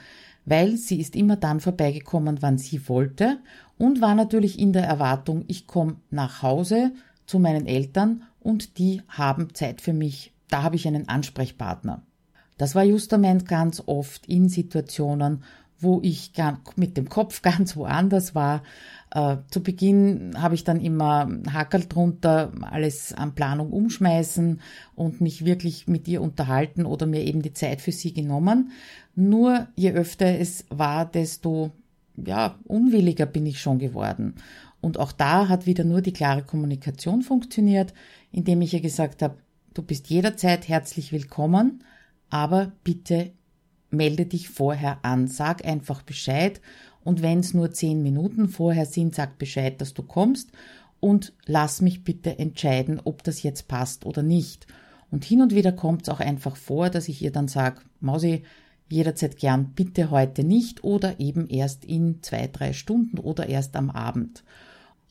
weil 0.46 0.76
sie 0.76 1.00
ist 1.00 1.14
immer 1.14 1.36
dann 1.36 1.60
vorbeigekommen, 1.60 2.38
wann 2.40 2.58
sie 2.58 2.88
wollte 2.88 3.38
und 3.78 4.00
war 4.00 4.14
natürlich 4.14 4.58
in 4.58 4.72
der 4.72 4.84
Erwartung, 4.84 5.44
ich 5.48 5.66
komme 5.66 5.96
nach 6.10 6.42
Hause 6.42 6.92
zu 7.26 7.38
meinen 7.38 7.66
Eltern 7.66 8.22
und 8.40 8.78
die 8.78 9.02
haben 9.08 9.54
Zeit 9.54 9.80
für 9.80 9.92
mich. 9.92 10.32
Da 10.48 10.62
habe 10.62 10.76
ich 10.76 10.86
einen 10.86 11.08
Ansprechpartner. 11.08 12.02
Das 12.58 12.74
war 12.74 12.84
justament 12.84 13.46
ganz 13.46 13.82
oft 13.84 14.26
in 14.26 14.48
Situationen, 14.48 15.42
wo 15.78 16.00
ich 16.02 16.32
mit 16.76 16.96
dem 16.96 17.08
Kopf 17.08 17.42
ganz 17.42 17.76
woanders 17.76 18.34
war. 18.34 18.62
Äh, 19.10 19.38
zu 19.50 19.62
Beginn 19.62 20.40
habe 20.40 20.54
ich 20.54 20.64
dann 20.64 20.80
immer 20.80 21.28
Hackerl 21.52 21.84
drunter, 21.86 22.52
alles 22.62 23.12
an 23.12 23.34
Planung 23.34 23.72
umschmeißen 23.72 24.60
und 24.94 25.20
mich 25.20 25.44
wirklich 25.44 25.86
mit 25.86 26.08
ihr 26.08 26.22
unterhalten 26.22 26.86
oder 26.86 27.06
mir 27.06 27.24
eben 27.24 27.42
die 27.42 27.52
Zeit 27.52 27.82
für 27.82 27.92
sie 27.92 28.14
genommen. 28.14 28.70
Nur 29.14 29.68
je 29.74 29.92
öfter 29.92 30.38
es 30.38 30.64
war, 30.70 31.04
desto 31.04 31.72
ja, 32.24 32.58
unwilliger 32.64 33.26
bin 33.26 33.46
ich 33.46 33.60
schon 33.60 33.78
geworden. 33.78 34.34
Und 34.80 34.98
auch 34.98 35.12
da 35.12 35.48
hat 35.48 35.66
wieder 35.66 35.84
nur 35.84 36.02
die 36.02 36.12
klare 36.12 36.42
Kommunikation 36.42 37.22
funktioniert, 37.22 37.92
indem 38.32 38.62
ich 38.62 38.74
ihr 38.74 38.80
gesagt 38.80 39.22
habe, 39.22 39.36
du 39.74 39.82
bist 39.82 40.08
jederzeit 40.08 40.68
herzlich 40.68 41.12
willkommen, 41.12 41.84
aber 42.30 42.72
bitte 42.84 43.32
melde 43.90 44.26
dich 44.26 44.48
vorher 44.48 44.98
an, 45.02 45.28
sag 45.28 45.64
einfach 45.64 46.02
Bescheid 46.02 46.60
und 47.06 47.22
wenn 47.22 47.38
es 47.38 47.54
nur 47.54 47.70
zehn 47.70 48.02
Minuten 48.02 48.48
vorher 48.48 48.84
sind, 48.84 49.14
sag 49.14 49.38
Bescheid, 49.38 49.80
dass 49.80 49.94
du 49.94 50.02
kommst 50.02 50.50
und 50.98 51.32
lass 51.46 51.80
mich 51.80 52.02
bitte 52.02 52.38
entscheiden, 52.38 53.00
ob 53.04 53.22
das 53.22 53.44
jetzt 53.44 53.68
passt 53.68 54.06
oder 54.06 54.24
nicht. 54.24 54.66
Und 55.12 55.24
hin 55.24 55.40
und 55.40 55.54
wieder 55.54 55.70
kommt 55.70 56.02
es 56.02 56.08
auch 56.08 56.18
einfach 56.18 56.56
vor, 56.56 56.90
dass 56.90 57.08
ich 57.08 57.22
ihr 57.22 57.30
dann 57.30 57.46
sage, 57.46 57.82
Mausi, 58.00 58.42
jederzeit 58.88 59.36
gern, 59.36 59.72
bitte 59.74 60.10
heute 60.10 60.44
nicht 60.44 60.84
oder 60.84 61.18
eben 61.20 61.48
erst 61.48 61.84
in 61.84 62.22
zwei, 62.22 62.46
drei 62.46 62.72
Stunden 62.72 63.18
oder 63.18 63.48
erst 63.48 63.76
am 63.76 63.90
Abend. 63.90 64.44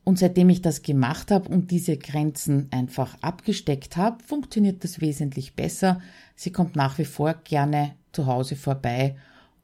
Und 0.04 0.20
seitdem 0.20 0.50
ich 0.50 0.62
das 0.62 0.84
gemacht 0.84 1.32
habe 1.32 1.50
und 1.50 1.72
diese 1.72 1.98
Grenzen 1.98 2.68
einfach 2.72 3.18
abgesteckt 3.22 3.98
habe, 3.98 4.24
funktioniert 4.24 4.84
das 4.84 5.02
wesentlich 5.02 5.56
besser. 5.56 6.00
Sie 6.36 6.52
kommt 6.52 6.76
nach 6.76 7.00
wie 7.00 7.06
vor 7.06 7.34
gerne 7.44 7.96
zu 8.12 8.28
Hause 8.28 8.56
vorbei 8.56 9.16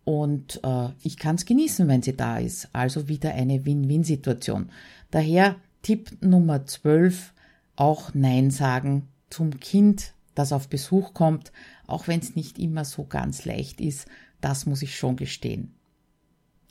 und 0.04 0.60
äh, 0.64 0.90
ich 1.04 1.18
kann 1.18 1.36
es 1.36 1.46
genießen, 1.46 1.88
wenn 1.88 2.02
sie 2.02 2.18
da 2.18 2.38
ist. 2.38 2.70
Also 2.74 3.08
wieder 3.08 3.34
eine 3.34 3.66
Win-Win-Situation. 3.66 4.70
Daher 5.12 5.56
Tipp 5.84 6.12
Nummer 6.22 6.66
12, 6.66 7.34
auch 7.76 8.14
Nein 8.14 8.52
sagen 8.52 9.08
zum 9.30 9.60
Kind, 9.60 10.14
das 10.36 10.54
auf 10.54 10.70
Besuch 10.70 11.14
kommt, 11.14 11.52
auch 11.88 12.08
wenn 12.08 12.20
es 12.20 12.36
nicht 12.36 12.60
immer 12.60 12.86
so 12.86 13.06
ganz 13.06 13.46
leicht 13.46 13.82
ist. 13.82 14.08
Das 14.40 14.66
muss 14.66 14.82
ich 14.82 14.98
schon 14.98 15.16
gestehen. 15.16 15.76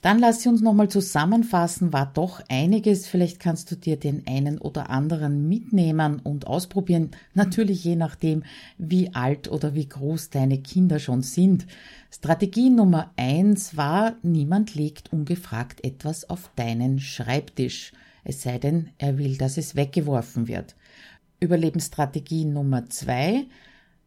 Dann 0.01 0.17
lass 0.17 0.41
sie 0.41 0.49
uns 0.49 0.61
nochmal 0.61 0.89
zusammenfassen, 0.89 1.93
war 1.93 2.11
doch 2.11 2.41
einiges. 2.49 3.07
Vielleicht 3.07 3.39
kannst 3.39 3.69
du 3.69 3.75
dir 3.75 3.97
den 3.97 4.25
einen 4.25 4.57
oder 4.57 4.89
anderen 4.89 5.47
mitnehmen 5.47 6.19
und 6.19 6.47
ausprobieren. 6.47 7.11
Natürlich 7.35 7.83
je 7.83 7.95
nachdem, 7.95 8.43
wie 8.79 9.13
alt 9.13 9.47
oder 9.47 9.75
wie 9.75 9.87
groß 9.87 10.31
deine 10.31 10.59
Kinder 10.59 10.97
schon 10.97 11.21
sind. 11.21 11.67
Strategie 12.09 12.71
Nummer 12.71 13.11
eins 13.15 13.77
war, 13.77 14.15
niemand 14.23 14.73
legt 14.73 15.13
ungefragt 15.13 15.83
etwas 15.83 16.27
auf 16.27 16.49
deinen 16.55 16.99
Schreibtisch. 16.99 17.93
Es 18.23 18.41
sei 18.41 18.57
denn, 18.57 18.89
er 18.97 19.19
will, 19.19 19.37
dass 19.37 19.57
es 19.57 19.75
weggeworfen 19.75 20.47
wird. 20.47 20.75
Überlebensstrategie 21.41 22.45
Nummer 22.45 22.87
zwei, 22.89 23.47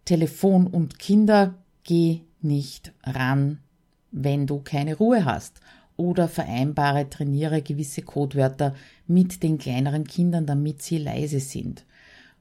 Telefon 0.05 0.69
und 0.69 1.01
Kinder, 1.01 1.55
geh 1.83 2.21
nicht 2.41 2.93
ran, 3.03 3.59
wenn 4.13 4.47
du 4.47 4.61
keine 4.61 4.95
Ruhe 4.97 5.25
hast 5.25 5.61
oder 5.97 6.29
vereinbare, 6.29 7.11
trainiere 7.11 7.61
gewisse 7.61 8.03
Codewörter 8.03 8.75
mit 9.09 9.43
den 9.43 9.59
kleineren 9.59 10.05
Kindern, 10.05 10.47
damit 10.47 10.83
sie 10.83 10.99
leise 10.99 11.41
sind. 11.41 11.85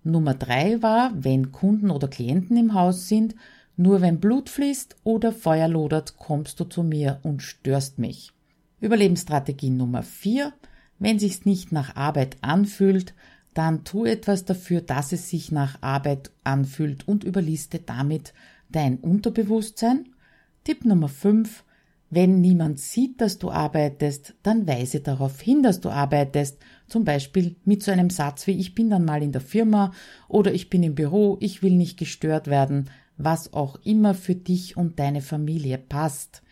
Nummer 0.03 0.36
drei 0.36 0.82
war, 0.84 1.12
wenn 1.15 1.51
Kunden 1.51 1.89
oder 1.89 2.08
Klienten 2.08 2.56
im 2.56 2.75
Haus 2.75 3.08
sind, 3.08 3.36
nur 3.75 4.01
wenn 4.01 4.19
Blut 4.19 4.49
fließt 4.49 4.97
oder 5.03 5.32
Feuer 5.32 5.67
lodert, 5.67 6.17
kommst 6.17 6.60
du 6.60 6.65
zu 6.65 6.84
mir 6.84 7.19
und 7.23 7.41
störst 7.41 7.97
mich. 7.97 8.32
Überlebensstrategie 8.79 9.71
Nummer 9.71 10.03
vier, 10.03 10.53
wenn 10.99 11.17
sich's 11.17 11.45
nicht 11.45 11.71
nach 11.71 11.95
Arbeit 11.95 12.38
anfühlt, 12.41 13.15
dann 13.53 13.83
tu 13.83 14.05
etwas 14.05 14.45
dafür, 14.45 14.81
dass 14.81 15.11
es 15.11 15.29
sich 15.29 15.51
nach 15.51 15.81
Arbeit 15.81 16.31
anfühlt 16.43 17.07
und 17.07 17.23
überliste 17.23 17.79
damit 17.79 18.33
dein 18.69 18.97
Unterbewusstsein. 18.97 20.09
Tipp 20.63 20.85
Nummer 20.85 21.09
fünf, 21.09 21.63
wenn 22.09 22.41
niemand 22.41 22.79
sieht, 22.79 23.21
dass 23.21 23.39
du 23.39 23.49
arbeitest, 23.49 24.35
dann 24.43 24.67
weise 24.67 24.99
darauf 24.99 25.41
hin, 25.41 25.63
dass 25.63 25.81
du 25.81 25.89
arbeitest, 25.89 26.59
zum 26.87 27.05
Beispiel 27.05 27.55
mit 27.65 27.81
so 27.81 27.91
einem 27.91 28.11
Satz 28.11 28.45
wie 28.45 28.59
ich 28.59 28.75
bin 28.75 28.89
dann 28.89 29.03
mal 29.03 29.23
in 29.23 29.31
der 29.31 29.41
Firma 29.41 29.93
oder 30.27 30.53
ich 30.53 30.69
bin 30.69 30.83
im 30.83 30.93
Büro, 30.93 31.37
ich 31.39 31.63
will 31.63 31.75
nicht 31.75 31.97
gestört 31.97 32.47
werden, 32.47 32.89
was 33.17 33.53
auch 33.53 33.79
immer 33.83 34.13
für 34.13 34.35
dich 34.35 34.77
und 34.77 34.99
deine 34.99 35.21
Familie 35.21 35.77
passt. 35.77 36.43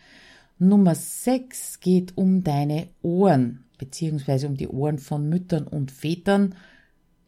Nummer 0.58 0.94
6 0.94 1.80
geht 1.80 2.16
um 2.16 2.44
deine 2.44 2.88
Ohren, 3.02 3.64
beziehungsweise 3.78 4.46
um 4.46 4.56
die 4.56 4.68
Ohren 4.68 4.98
von 4.98 5.28
Müttern 5.28 5.66
und 5.66 5.90
Vätern. 5.90 6.54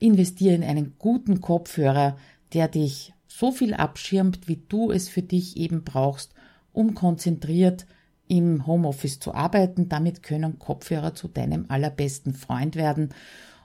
Investiere 0.05 0.55
in 0.55 0.62
einen 0.62 0.97
guten 0.99 1.40
Kopfhörer, 1.40 2.17
der 2.53 2.69
dich 2.69 3.14
so 3.27 3.51
viel 3.51 3.73
abschirmt, 3.73 4.49
wie 4.49 4.62
du 4.69 4.93
es 4.93 5.09
für 5.09 5.23
dich 5.23 5.57
eben 5.57 5.83
brauchst, 5.83 6.35
um 6.73 6.95
konzentriert 6.95 7.87
im 8.29 8.67
Homeoffice 8.67 9.19
zu 9.19 9.35
arbeiten. 9.35 9.88
Damit 9.88 10.23
können 10.23 10.59
Kopfhörer 10.59 11.14
zu 11.14 11.29
deinem 11.29 11.64
allerbesten 11.69 12.35
Freund 12.35 12.77
werden. 12.77 13.14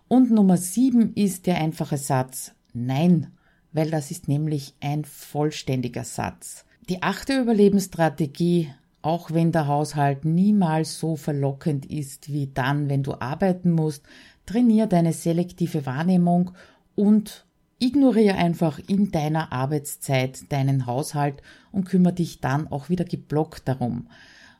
Und 0.08 0.32
Nummer 0.32 0.58
sieben 0.58 1.13
ist 1.13 1.45
der 1.45 1.58
einfache 1.58 1.97
Satz 1.97 2.54
Nein, 2.73 3.28
weil 3.73 3.91
das 3.91 4.10
ist 4.10 4.28
nämlich 4.28 4.75
ein 4.80 5.04
vollständiger 5.04 6.06
Satz. 6.06 6.65
Die 6.88 7.04
achte 7.04 7.38
Überlebensstrategie, 7.39 8.73
auch 9.02 9.32
wenn 9.32 9.52
der 9.52 9.67
Haushalt 9.67 10.23
niemals 10.23 10.99
so 10.99 11.15
verlockend 11.15 11.86
ist 11.86 12.32
wie 12.32 12.47
dann, 12.47 12.89
wenn 12.89 13.04
du 13.04 13.19
arbeiten 13.19 13.71
musst, 13.71 14.06
trainier 14.49 14.88
deine 14.88 15.13
selektive 15.13 15.85
Wahrnehmung 15.85 16.51
und 16.95 17.45
ignoriere 17.77 18.35
einfach 18.35 18.79
in 18.88 19.12
deiner 19.12 19.53
Arbeitszeit 19.53 20.51
deinen 20.51 20.88
Haushalt 20.88 21.41
und 21.71 21.85
kümmere 21.85 22.13
dich 22.13 22.41
dann 22.41 22.67
auch 22.67 22.89
wieder 22.89 23.05
geblockt 23.05 23.67
darum. 23.67 24.07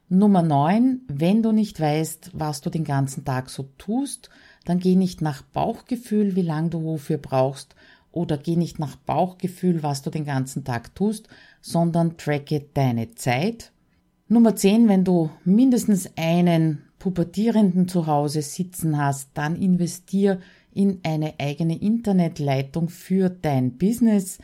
Nummer 0.08 0.44
9, 0.44 1.02
wenn 1.08 1.42
du 1.42 1.52
nicht 1.52 1.80
weißt, 1.80 2.32
was 2.34 2.62
du 2.62 2.70
den 2.70 2.84
ganzen 2.84 3.26
Tag 3.26 3.50
so 3.50 3.70
tust, 3.78 4.30
dann 4.66 4.80
geh 4.80 4.96
nicht 4.96 5.22
nach 5.22 5.42
Bauchgefühl, 5.42 6.36
wie 6.36 6.44
lange 6.44 6.70
du 6.70 6.84
wofür 6.84 7.18
brauchst, 7.18 7.76
oder 8.12 8.38
geh 8.38 8.56
nicht 8.56 8.80
nach 8.80 8.96
Bauchgefühl, 8.96 9.84
was 9.84 10.02
du 10.02 10.10
den 10.10 10.26
ganzen 10.26 10.64
Tag 10.64 10.96
tust, 10.96 11.28
sondern 11.62 12.18
tracke 12.18 12.66
deine 12.74 13.14
Zeit. 13.16 13.72
Nummer 14.28 14.56
10, 14.56 14.88
wenn 14.88 15.04
du 15.04 15.30
mindestens 15.46 16.10
einen 16.16 16.89
Pubertierenden 17.00 17.88
zu 17.88 18.08
Hause 18.08 18.42
sitzen 18.42 18.98
hast, 18.98 19.32
dann 19.34 19.56
investier 19.56 20.40
in 20.74 21.00
eine 21.04 21.34
eigene 21.40 21.82
Internetleitung 21.82 22.90
für 22.90 23.30
dein 23.30 23.78
Business 23.78 24.38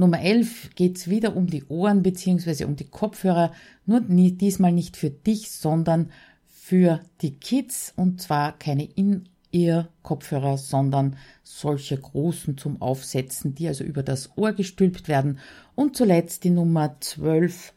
Nummer 0.00 0.20
11 0.20 0.76
geht's 0.76 1.08
wieder 1.08 1.36
um 1.36 1.48
die 1.48 1.64
Ohren 1.64 2.04
beziehungsweise 2.04 2.68
um 2.68 2.76
die 2.76 2.88
Kopfhörer, 2.88 3.50
nur 3.84 4.00
diesmal 4.00 4.70
nicht 4.70 4.96
für 4.96 5.10
dich, 5.10 5.50
sondern 5.50 6.12
für 6.46 7.00
die 7.20 7.34
Kids 7.34 7.94
und 7.96 8.22
zwar 8.22 8.56
keine 8.56 8.84
In-Ear-Kopfhörer, 8.84 10.56
sondern 10.56 11.16
solche 11.42 11.98
großen 11.98 12.56
zum 12.56 12.80
Aufsetzen, 12.80 13.56
die 13.56 13.66
also 13.66 13.82
über 13.82 14.04
das 14.04 14.30
Ohr 14.36 14.52
gestülpt 14.52 15.08
werden. 15.08 15.40
Und 15.74 15.96
zuletzt 15.96 16.44
die 16.44 16.50
Nummer 16.50 16.94
12. 17.00 17.74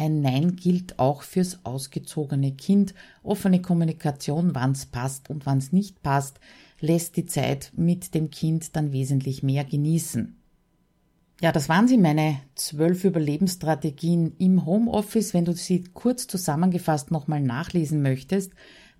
Ein 0.00 0.22
Nein 0.22 0.56
gilt 0.56 0.98
auch 0.98 1.20
fürs 1.22 1.62
ausgezogene 1.62 2.52
Kind. 2.52 2.94
Offene 3.22 3.60
Kommunikation, 3.60 4.54
wann's 4.54 4.86
passt 4.86 5.28
und 5.28 5.44
wann's 5.44 5.72
nicht 5.72 6.02
passt, 6.02 6.40
lässt 6.80 7.18
die 7.18 7.26
Zeit 7.26 7.70
mit 7.76 8.14
dem 8.14 8.30
Kind 8.30 8.74
dann 8.76 8.92
wesentlich 8.92 9.42
mehr 9.42 9.62
genießen. 9.62 10.40
Ja, 11.42 11.52
das 11.52 11.68
waren 11.68 11.86
sie, 11.86 11.98
meine 11.98 12.40
zwölf 12.54 13.04
Überlebensstrategien 13.04 14.36
im 14.38 14.64
Homeoffice. 14.64 15.34
Wenn 15.34 15.44
du 15.44 15.52
sie 15.52 15.84
kurz 15.92 16.26
zusammengefasst 16.26 17.10
nochmal 17.10 17.42
nachlesen 17.42 18.00
möchtest, 18.00 18.52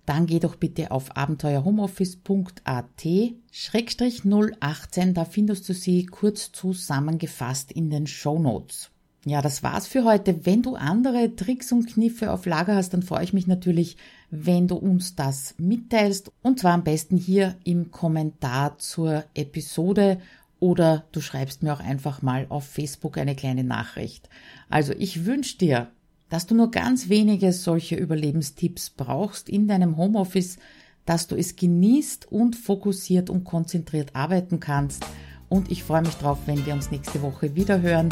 dann 0.05 0.27
geh 0.27 0.37
doch 0.37 0.55
bitte 0.55 0.91
auf 0.91 1.17
abenteuerhomeoffice.at 1.17 3.07
Schrägstrich 3.51 4.21
018, 4.59 5.15
da 5.15 5.25
findest 5.25 5.67
du 5.67 5.73
sie 5.73 6.05
kurz 6.05 6.51
zusammengefasst 6.51 7.71
in 7.71 7.89
den 7.89 8.05
Show 8.05 8.37
Notes. 8.37 8.91
Ja, 9.23 9.43
das 9.43 9.61
war's 9.61 9.85
für 9.85 10.03
heute. 10.03 10.47
Wenn 10.47 10.63
du 10.63 10.75
andere 10.75 11.35
Tricks 11.35 11.71
und 11.71 11.85
Kniffe 11.85 12.31
auf 12.31 12.47
Lager 12.47 12.75
hast, 12.75 12.93
dann 12.93 13.03
freue 13.03 13.23
ich 13.23 13.33
mich 13.33 13.45
natürlich, 13.45 13.97
wenn 14.31 14.67
du 14.67 14.75
uns 14.75 15.15
das 15.15 15.53
mitteilst. 15.59 16.31
Und 16.41 16.59
zwar 16.59 16.73
am 16.73 16.83
besten 16.83 17.17
hier 17.17 17.55
im 17.63 17.91
Kommentar 17.91 18.79
zur 18.79 19.23
Episode 19.35 20.19
oder 20.59 21.05
du 21.11 21.21
schreibst 21.21 21.61
mir 21.61 21.73
auch 21.73 21.79
einfach 21.79 22.23
mal 22.23 22.47
auf 22.49 22.65
Facebook 22.65 23.19
eine 23.19 23.35
kleine 23.35 23.63
Nachricht. 23.63 24.27
Also 24.69 24.93
ich 24.97 25.25
wünsche 25.25 25.57
dir, 25.57 25.91
dass 26.29 26.47
du 26.47 26.55
nur 26.55 26.71
ganz 26.71 27.09
wenige 27.09 27.53
solche 27.53 27.97
Überlebenstipps 27.97 28.89
brauchst 28.91 29.49
in 29.49 29.67
deinem 29.67 29.97
Homeoffice, 29.97 30.57
dass 31.05 31.27
du 31.27 31.35
es 31.35 31.55
genießt 31.55 32.31
und 32.31 32.55
fokussiert 32.55 33.29
und 33.29 33.43
konzentriert 33.43 34.15
arbeiten 34.15 34.59
kannst. 34.59 35.05
Und 35.51 35.69
ich 35.69 35.83
freue 35.83 36.01
mich 36.01 36.15
drauf, 36.15 36.37
wenn 36.45 36.65
wir 36.65 36.73
uns 36.73 36.91
nächste 36.91 37.21
Woche 37.21 37.53
wieder 37.55 37.81
hören. 37.81 38.07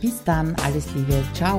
Bis 0.00 0.22
dann, 0.22 0.54
alles 0.64 0.86
Liebe, 0.94 1.24
ciao. 1.34 1.58